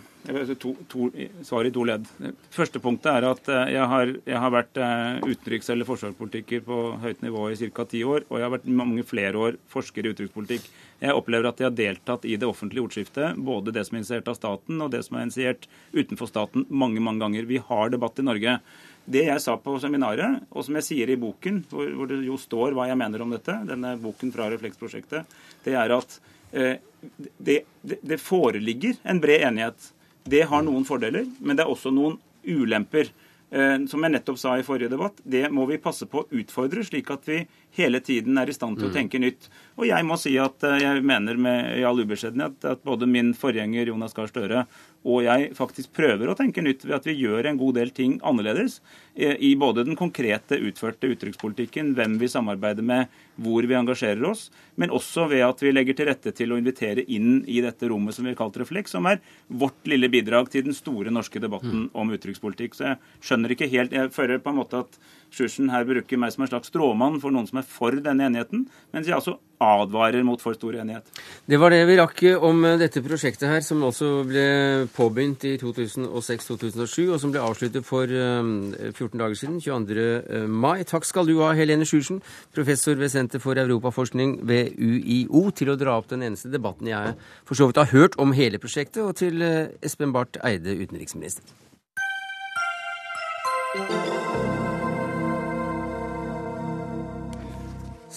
[0.63, 1.09] to, to,
[1.47, 2.09] svar i to ledd.
[2.55, 6.81] Første punktet er at eh, jeg har, jeg har vært eh, utenriks- eller forsvarspolitiker på
[7.03, 7.87] høyt nivå i ca.
[7.89, 10.69] ti år, og jeg har vært mange flere år forsker i utenrikspolitikk.
[11.03, 14.31] Jeg opplever at jeg har deltatt i det offentlige ordskiftet, både det som er initiert
[14.33, 17.49] av staten og det som er initiert utenfor staten, mange mange ganger.
[17.49, 18.61] Vi har debatt i Norge.
[19.07, 22.75] Det jeg sa på seminaret, og som jeg sier i boken, hvor, det jo står
[22.75, 27.99] hva jeg mener om dette, denne boken fra Refleksprosjektet, det er at eh, det, det,
[28.01, 29.93] det foreligger en bred enighet.
[30.27, 33.13] Det har noen fordeler, men det er også noen ulemper.
[33.51, 36.83] Eh, som jeg nettopp sa i forrige debatt, det må vi passe på å utfordre,
[36.83, 37.45] slik at vi
[37.79, 38.97] hele tiden er i stand til å mm.
[38.97, 39.47] tenke nytt.
[39.79, 43.31] Og jeg må si at eh, jeg mener med i all ubeskjedenhet at både min
[43.39, 44.65] forgjenger Jonas Gahr Støre
[45.07, 48.17] og jeg faktisk prøver å tenke nytt ved at vi gjør en god del ting
[48.27, 48.81] annerledes
[49.15, 54.49] eh, i både den konkrete utførte utenrikspolitikken, hvem vi samarbeider med, hvor vi engasjerer oss,
[54.81, 58.17] men også ved at vi legger til rette til å invitere inn i dette rommet
[58.17, 61.87] som vi har kalt Refleks, som er vårt lille bidrag til den store norske debatten
[61.87, 61.91] mm.
[61.97, 62.77] om utenrikspolitikk.
[62.77, 65.01] Så jeg skjønner ikke helt Jeg føler på en måte at
[65.37, 68.67] Sjursen her bruker meg som en slags stråmann for noen som er for denne enigheten,
[68.95, 71.09] mens jeg altså advarer mot for stor enighet.
[71.49, 77.07] Det var det vi rakk om dette prosjektet her, som altså ble påbegynt i 2006-2007,
[77.09, 80.07] og som ble avsluttet for 14 um, dager siden, 22.
[80.29, 80.85] Uh, mai.
[80.89, 82.21] Takk skal du ha, Helene Sjursen,
[82.55, 87.15] professor ved Senter for europaforskning ved UiO, til å dra opp den eneste debatten jeg
[87.45, 91.43] for så vidt har hørt om hele prosjektet, og til uh, Espen Barth Eide, utenriksminister.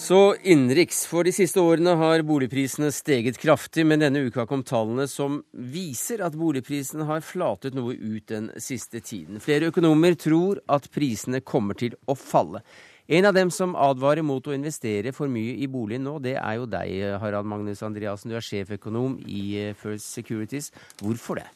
[0.00, 1.04] Så innenriks.
[1.06, 6.22] For de siste årene har boligprisene steget kraftig, men denne uka kom tallene som viser
[6.24, 9.42] at boligprisene har flatet noe ut den siste tiden.
[9.44, 12.64] Flere økonomer tror at prisene kommer til å falle.
[13.10, 16.60] En av dem som advarer mot å investere for mye i bolig nå, det er
[16.60, 18.30] jo deg, Harald Magnus Andreassen.
[18.30, 20.68] Du er sjeføkonom i eh, First Securities.
[21.02, 21.48] Hvorfor det?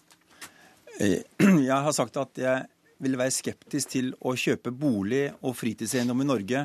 [0.99, 1.21] Eh,
[1.69, 2.65] jeg har sagt at jeg
[3.07, 6.65] vil være skeptisk til å kjøpe bolig og fritidseiendom i Norge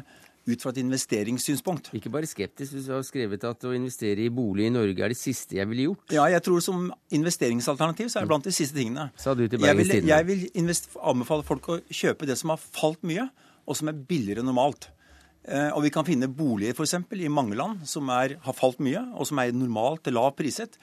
[0.50, 1.92] ut fra et investeringssynspunkt.
[1.94, 5.20] Ikke bare skeptisk, du har skrevet at å investere i bolig i Norge er det
[5.20, 6.16] siste jeg ville gjort.
[6.16, 9.12] Ja, jeg tror som investeringsalternativ så er det blant de siste tingene.
[9.22, 10.74] Sa du til Jeg vil, jeg vil
[11.14, 13.28] anbefale folk å kjøpe det som har falt mye,
[13.70, 14.90] og som er billigere enn normalt.
[15.46, 16.98] Eh, og vi kan finne boliger f.eks.
[17.16, 20.80] i mange land som er, har falt mye, og som er normalt lav priset.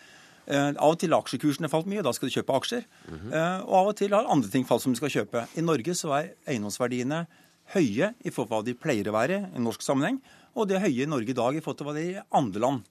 [0.47, 2.87] Eh, av og til har aksjekursene falt mye, da skal du kjøpe aksjer.
[3.09, 3.35] Mm -hmm.
[3.35, 5.47] eh, og av og til har andre ting falt som du skal kjøpe.
[5.57, 7.27] I Norge så er eiendomsverdiene
[7.75, 10.21] høye i forhold til hva de pleier å være i norsk sammenheng,
[10.55, 12.27] og de er høye i Norge i dag i forhold til hva de er i
[12.31, 12.83] andre land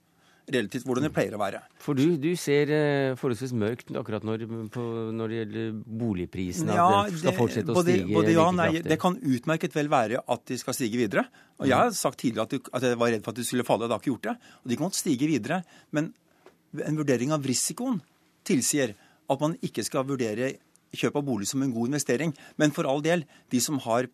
[0.46, 1.60] relativt hvordan det pleier å være.
[1.82, 4.84] For du, du ser eh, forholdsvis mørkt akkurat når, på,
[5.16, 5.72] når det gjelder
[6.02, 6.76] boligprisene?
[6.78, 9.90] Ja, at det skal fortsette å både, stige både ja, nei, Det kan utmerket vel
[9.92, 11.26] være at de skal stige videre.
[11.58, 13.66] Og Jeg har sagt tidligere at, du, at jeg var redd for at de skulle
[13.66, 14.36] falle, og det har ikke gjort det.
[14.62, 15.62] Og De kan stige videre.
[15.96, 16.12] Men
[16.84, 17.98] en vurdering av risikoen
[18.46, 18.94] tilsier
[19.26, 20.54] at man ikke skal vurdere
[20.96, 22.34] kjøp av bolig som en god investering.
[22.60, 24.06] Men for all del, de som har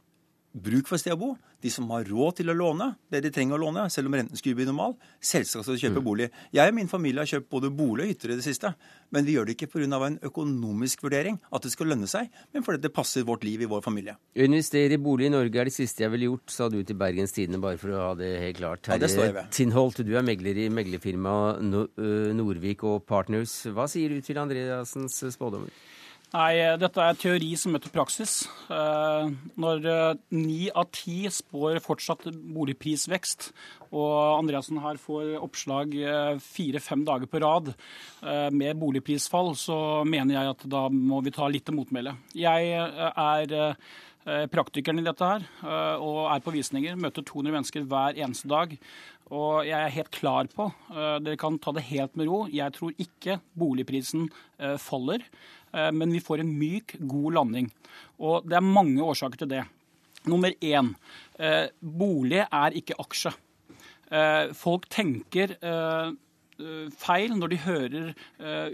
[0.53, 1.30] bruk for sted å bo,
[1.62, 4.36] de som har råd til å låne det de trenger å låne, selv om renten
[4.36, 6.26] skulle bli normal, selvsagt skal kjøpe bolig.
[6.53, 8.72] Jeg og min familie har kjøpt både bolig og hytter i det siste,
[9.14, 10.07] men vi gjør det ikke pga.
[10.07, 13.70] en økonomisk vurdering, at det skal lønne seg, men fordi det passer vårt liv i
[13.70, 14.16] vår familie.
[14.36, 16.96] Å investere i bolig i Norge er det siste jeg ville gjort, sa du til
[16.96, 18.88] Bergens Tidende, bare for å ha det helt klart.
[18.88, 19.50] Ja, det står jeg ved.
[19.53, 21.88] Tindholt, du er megler i meglerfirmaet No-
[22.34, 23.62] Norvik og Partners.
[23.72, 25.70] Hva sier du til Andreassens spådommer?
[26.33, 28.47] Nei, dette er teori som møter praksis.
[28.72, 33.51] Eh, Når eh, ni av ti spår fortsatt boligprisvekst,
[33.93, 39.76] og Andreassen her får oppslag eh, fire-fem dager på rad eh, med boligprisfall, så
[40.09, 42.16] mener jeg at da må vi ta litt til motmæle.
[42.33, 46.97] Jeg eh, er eh, praktikeren i dette her, eh, og er på visninger.
[46.97, 48.72] Møter 200 mennesker hver eneste dag.
[49.33, 52.72] Og jeg er helt klar på, eh, dere kan ta det helt med ro, jeg
[52.76, 54.26] tror ikke boligprisen
[54.61, 55.24] eh, faller.
[55.74, 57.70] Eh, Men vi får en myk, god landing.
[58.20, 59.64] Og det er mange årsaker til det.
[60.26, 60.94] Nummer én.
[61.38, 63.32] eh, Bolig er ikke aksje.
[64.10, 65.56] Eh, Folk tenker
[66.94, 68.10] feil når de hører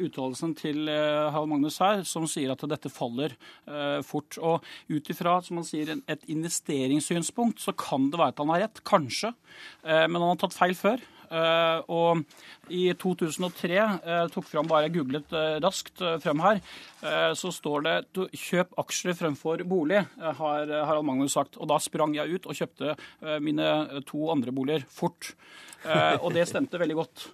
[0.03, 3.32] uttalelsen til Harald Magnus her, som sier at dette faller
[4.05, 4.36] fort.
[4.42, 8.61] Og ut ifra som han sier, et investeringssynspunkt, så kan det være at han har
[8.66, 8.82] rett.
[8.84, 9.32] Kanskje.
[9.84, 11.01] Men han har tatt feil før.
[11.88, 12.24] Og
[12.71, 16.61] i 2003 eh, tok fram, bare googlet eh, raskt eh, frem her,
[17.03, 21.57] eh, så står det «Du- 'kjøp aksjer fremfor bolig', eh, har Harald Magnus sagt.
[21.59, 25.35] Og da sprang jeg ut og kjøpte eh, mine to andre boliger fort.
[25.85, 27.29] Eh, og det stemte veldig godt.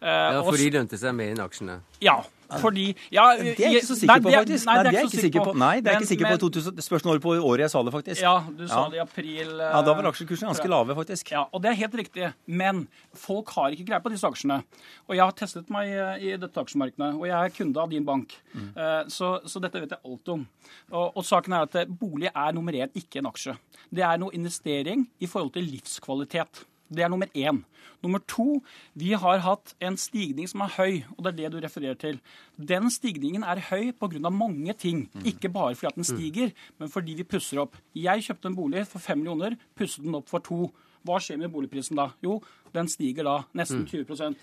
[0.00, 1.80] Eh, Ja, For de lønte seg mer enn aksjene?
[2.00, 2.20] Ja,
[2.62, 4.66] fordi ja, Det er jeg ikke så sikker på, faktisk.
[4.66, 5.54] Nei, det er jeg ikke sikker på.
[5.58, 6.30] Nei, det er jeg ikke sikker på.
[6.30, 8.20] men- 2000, Spørsmålet på året jeg sa det, faktisk.
[8.22, 8.88] Ja, du sa Ja.
[8.88, 9.50] det i april.
[9.58, 11.30] Ja, da var aksjekursene ganske lave, faktisk.
[11.32, 12.32] Ja, og det er helt riktig.
[12.46, 14.62] Men folk har ikke greie på disse aksjene.
[15.08, 18.04] Og jeg har testet meg eh, i dette aksjemarkedet, og jeg er kunde av din
[18.08, 18.34] bank.
[18.54, 18.70] Mm.
[18.76, 20.46] Eh, Så, så dette vet jeg alt om.
[20.92, 23.56] Og, og saken er at eh, bolig er nummer én, ikke en aksje.
[23.90, 26.64] Det er noe investering i forhold til livskvalitet.
[26.88, 27.58] Det er nummer én.
[28.00, 28.62] Nummer to,
[28.96, 32.20] vi har hatt en stigning som er høy, og det er det du refererer til.
[32.56, 34.30] Den stigningen er høy pga.
[34.30, 35.10] mange ting.
[35.24, 37.76] Ikke bare fordi at den stiger, men fordi vi pusser opp.
[37.94, 40.70] Jeg kjøpte en bolig for fem millioner, pusset den opp for to.
[41.04, 42.08] Hva skjer med boligprisen da?
[42.24, 42.40] Jo,
[42.74, 44.34] den stiger da nesten 20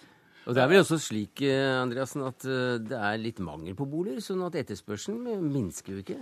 [0.46, 3.88] Og det er vel også slik Andreasen, Andreassen, at eh, det er litt mangel på
[3.90, 6.20] boliger, sånn at etterspørselen minsker jo ikke?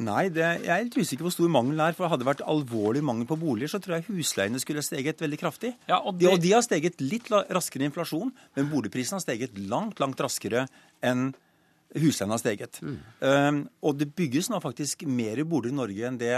[0.00, 1.96] Nei, det, jeg er litt usikker på hvor stor mangelen er.
[1.98, 5.38] For hadde det vært alvorlig mangel på boliger, så tror jeg husleiene skulle steget veldig
[5.40, 5.72] kraftig.
[5.90, 9.24] Ja, og de, det- og de har steget litt raskere enn inflasjon, men boligprisen har
[9.24, 10.68] steget langt, langt raskere
[11.02, 11.32] enn
[11.98, 12.78] husleiene har steget.
[12.86, 16.36] Um, og det bygges nå faktisk mer boliger i Norge enn det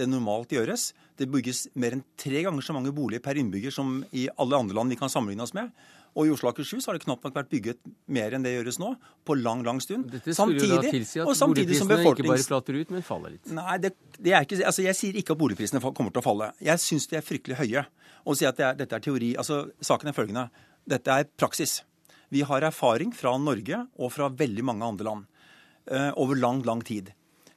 [0.00, 0.88] det normalt gjøres.
[1.20, 4.74] Det bygges mer enn tre ganger så mange boliger per innbygger som i alle andre
[4.80, 5.68] land vi kan sammenligne oss med.
[6.14, 7.80] Og i Oslo og Akershus har det knapt nok vært bygget
[8.14, 8.92] mer enn det gjøres nå,
[9.26, 10.06] på lang, lang stund.
[10.12, 13.50] Dette skulle jo da tilsi at boligprisene ikke bare flater ut, men faller litt.
[13.56, 13.90] Nei, det,
[14.20, 16.52] det er ikke, altså jeg sier ikke at boligprisene kommer til å falle.
[16.62, 17.82] Jeg syns de er fryktelig høye.
[18.24, 20.46] Å si at det er, dette er teori altså Saken er følgende.
[20.88, 21.80] Dette er praksis.
[22.30, 25.26] Vi har erfaring fra Norge og fra veldig mange andre land
[25.90, 27.10] uh, over lang, lang tid.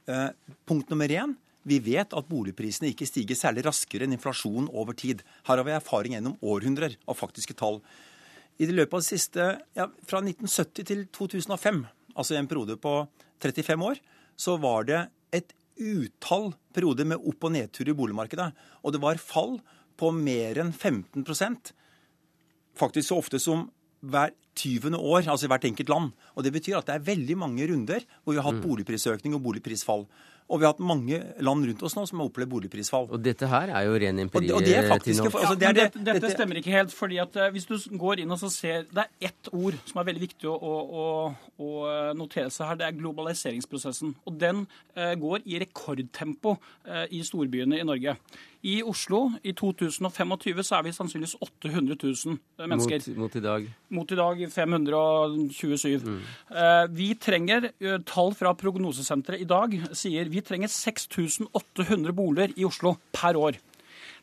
[0.10, 0.32] Uh,
[0.66, 1.38] punkt nummer én.
[1.68, 5.24] Vi vet at boligprisene ikke stiger særlig raskere enn inflasjon over tid.
[5.50, 7.82] Her har vi erfaring gjennom århundrer av faktiske tall.
[8.58, 9.48] I det løpet av det siste,
[9.78, 11.84] ja, Fra 1970 til 2005,
[12.18, 12.94] altså i en periode på
[13.44, 14.02] 35 år,
[14.38, 15.02] så var det
[15.34, 18.50] et utall perioder med opp- og nedtur i boligmarkedet.
[18.84, 19.60] Og det var fall
[19.98, 21.74] på mer enn 15%
[22.78, 23.68] faktisk så ofte som
[24.06, 24.98] hver 20.
[24.98, 26.12] år, altså i hvert enkelt land.
[26.36, 29.44] Og Det betyr at det er veldig mange runder hvor vi har hatt boligprisøkning og
[29.46, 30.08] boligprisfall.
[30.48, 33.10] Og vi har hatt mange land rundt oss nå som har opplevd boligprisfall.
[33.12, 34.48] Og dette her er jo ren empiri.
[34.54, 36.94] Og, og det er faktisk, altså, det er det, dette, dette stemmer ikke helt.
[36.96, 40.00] fordi at eh, Hvis du går inn og så ser Det er ett ord som
[40.00, 41.08] er veldig viktig å, å,
[41.60, 42.80] å, eh, notere seg her.
[42.80, 44.16] Det er globaliseringsprosessen.
[44.24, 44.64] Og den
[44.96, 46.56] eh, går i rekordtempo
[47.12, 48.16] i storbyene i Norge.
[48.64, 53.04] I Oslo i 2025 så er vi sannsynligvis 800 000 mennesker.
[53.14, 53.68] Mot, mot i dag.
[53.90, 56.02] Mot i dag 527.
[56.04, 56.22] Mm.
[56.98, 62.96] Vi trenger, eh, Tall fra Prognosesenteret i dag sier vi trenger 6800 boliger i Oslo
[63.14, 63.58] per år.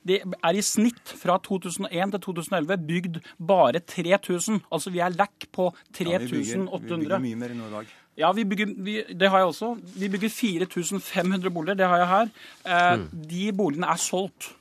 [0.04, 4.60] Det er i snitt fra 2001 til 2011 bygd bare 3000.
[4.70, 6.12] Altså vi er lack på 3800.
[6.12, 7.86] Ja, vi bygger- Vi bygger mye mer enn nå i dag.
[8.16, 9.72] Ja, vi bygger, vi, det har jeg også.
[9.98, 12.28] Vi bygger 4500 boliger, det har jeg her.
[12.64, 13.08] Eh, Mm.
[13.28, 14.52] De boligene er solgt.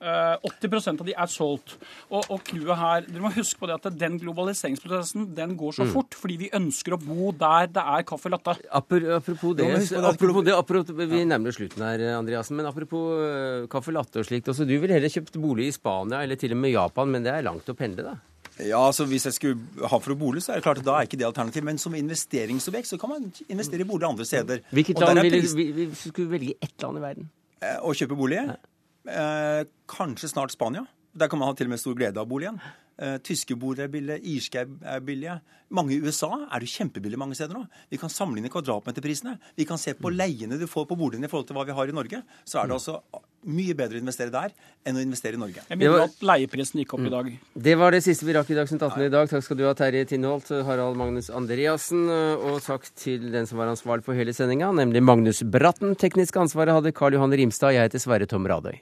[0.00, 1.72] Eh, 80% av de er solgt.
[2.10, 5.86] Og, og clouet her, Dere må huske på det at den globaliseringsprosessen den går så
[5.86, 5.92] Mm.
[5.92, 8.54] fort fordi vi ønsker å bo der det er caffè latte.
[8.70, 9.66] Apropos, det,
[10.04, 12.56] apropos det apropos, Vi nærmer oss slutten her, Andreassen.
[12.56, 14.46] Men apropos caffè latte og slikt.
[14.48, 17.32] Også, du ville heller kjøpt bolig i Spania eller til og med Japan, men det
[17.34, 18.16] er langt å pendle, da?
[18.58, 20.96] Ja, altså Hvis jeg skulle ha for å bolig, så er det klart at da
[20.98, 21.62] er ikke det alternativ.
[21.66, 24.64] Men som investeringsobjekt så kan man investere i bolig andre steder.
[24.74, 27.30] Hvilket land ville vi, vi skulle velge ett land i verden?
[27.62, 28.42] eh, å kjøpe bolig.
[29.08, 30.86] Eh, kanskje snart Spania.
[31.18, 32.60] Der kan man ha til og med stor glede av boligen.
[32.98, 35.40] Eh, tyske boliger er billige, irske er- billige.
[35.70, 37.66] Mange i USA er det kjempebillig mange steder nå.
[37.92, 39.38] Vi kan sammenligne kvadratmeterprisene.
[39.56, 41.86] Vi kan se på leiene du får på boligene i forhold til hva vi har
[41.86, 42.22] i Norge.
[42.44, 42.96] Så er det altså
[43.46, 44.50] mye bedre å investere der
[44.84, 45.62] enn å investere i Norge.
[45.68, 47.30] Jeg minner at leieprisen gikk opp i dag.
[47.54, 49.28] Det var det siste vi rakk i Dagsnytt 18 i dag.
[49.30, 53.68] Takk skal du ha, Terje Tinholt, Harald Magnus Andreassen, og takk til den som var
[53.70, 55.94] ansvarlig for hele sendinga, nemlig Magnus Bratten.
[55.94, 57.74] Teknisk ansvaret hadde Karl Johan Rimstad.
[57.78, 58.80] Jeg heter Sverre Tom Radøy.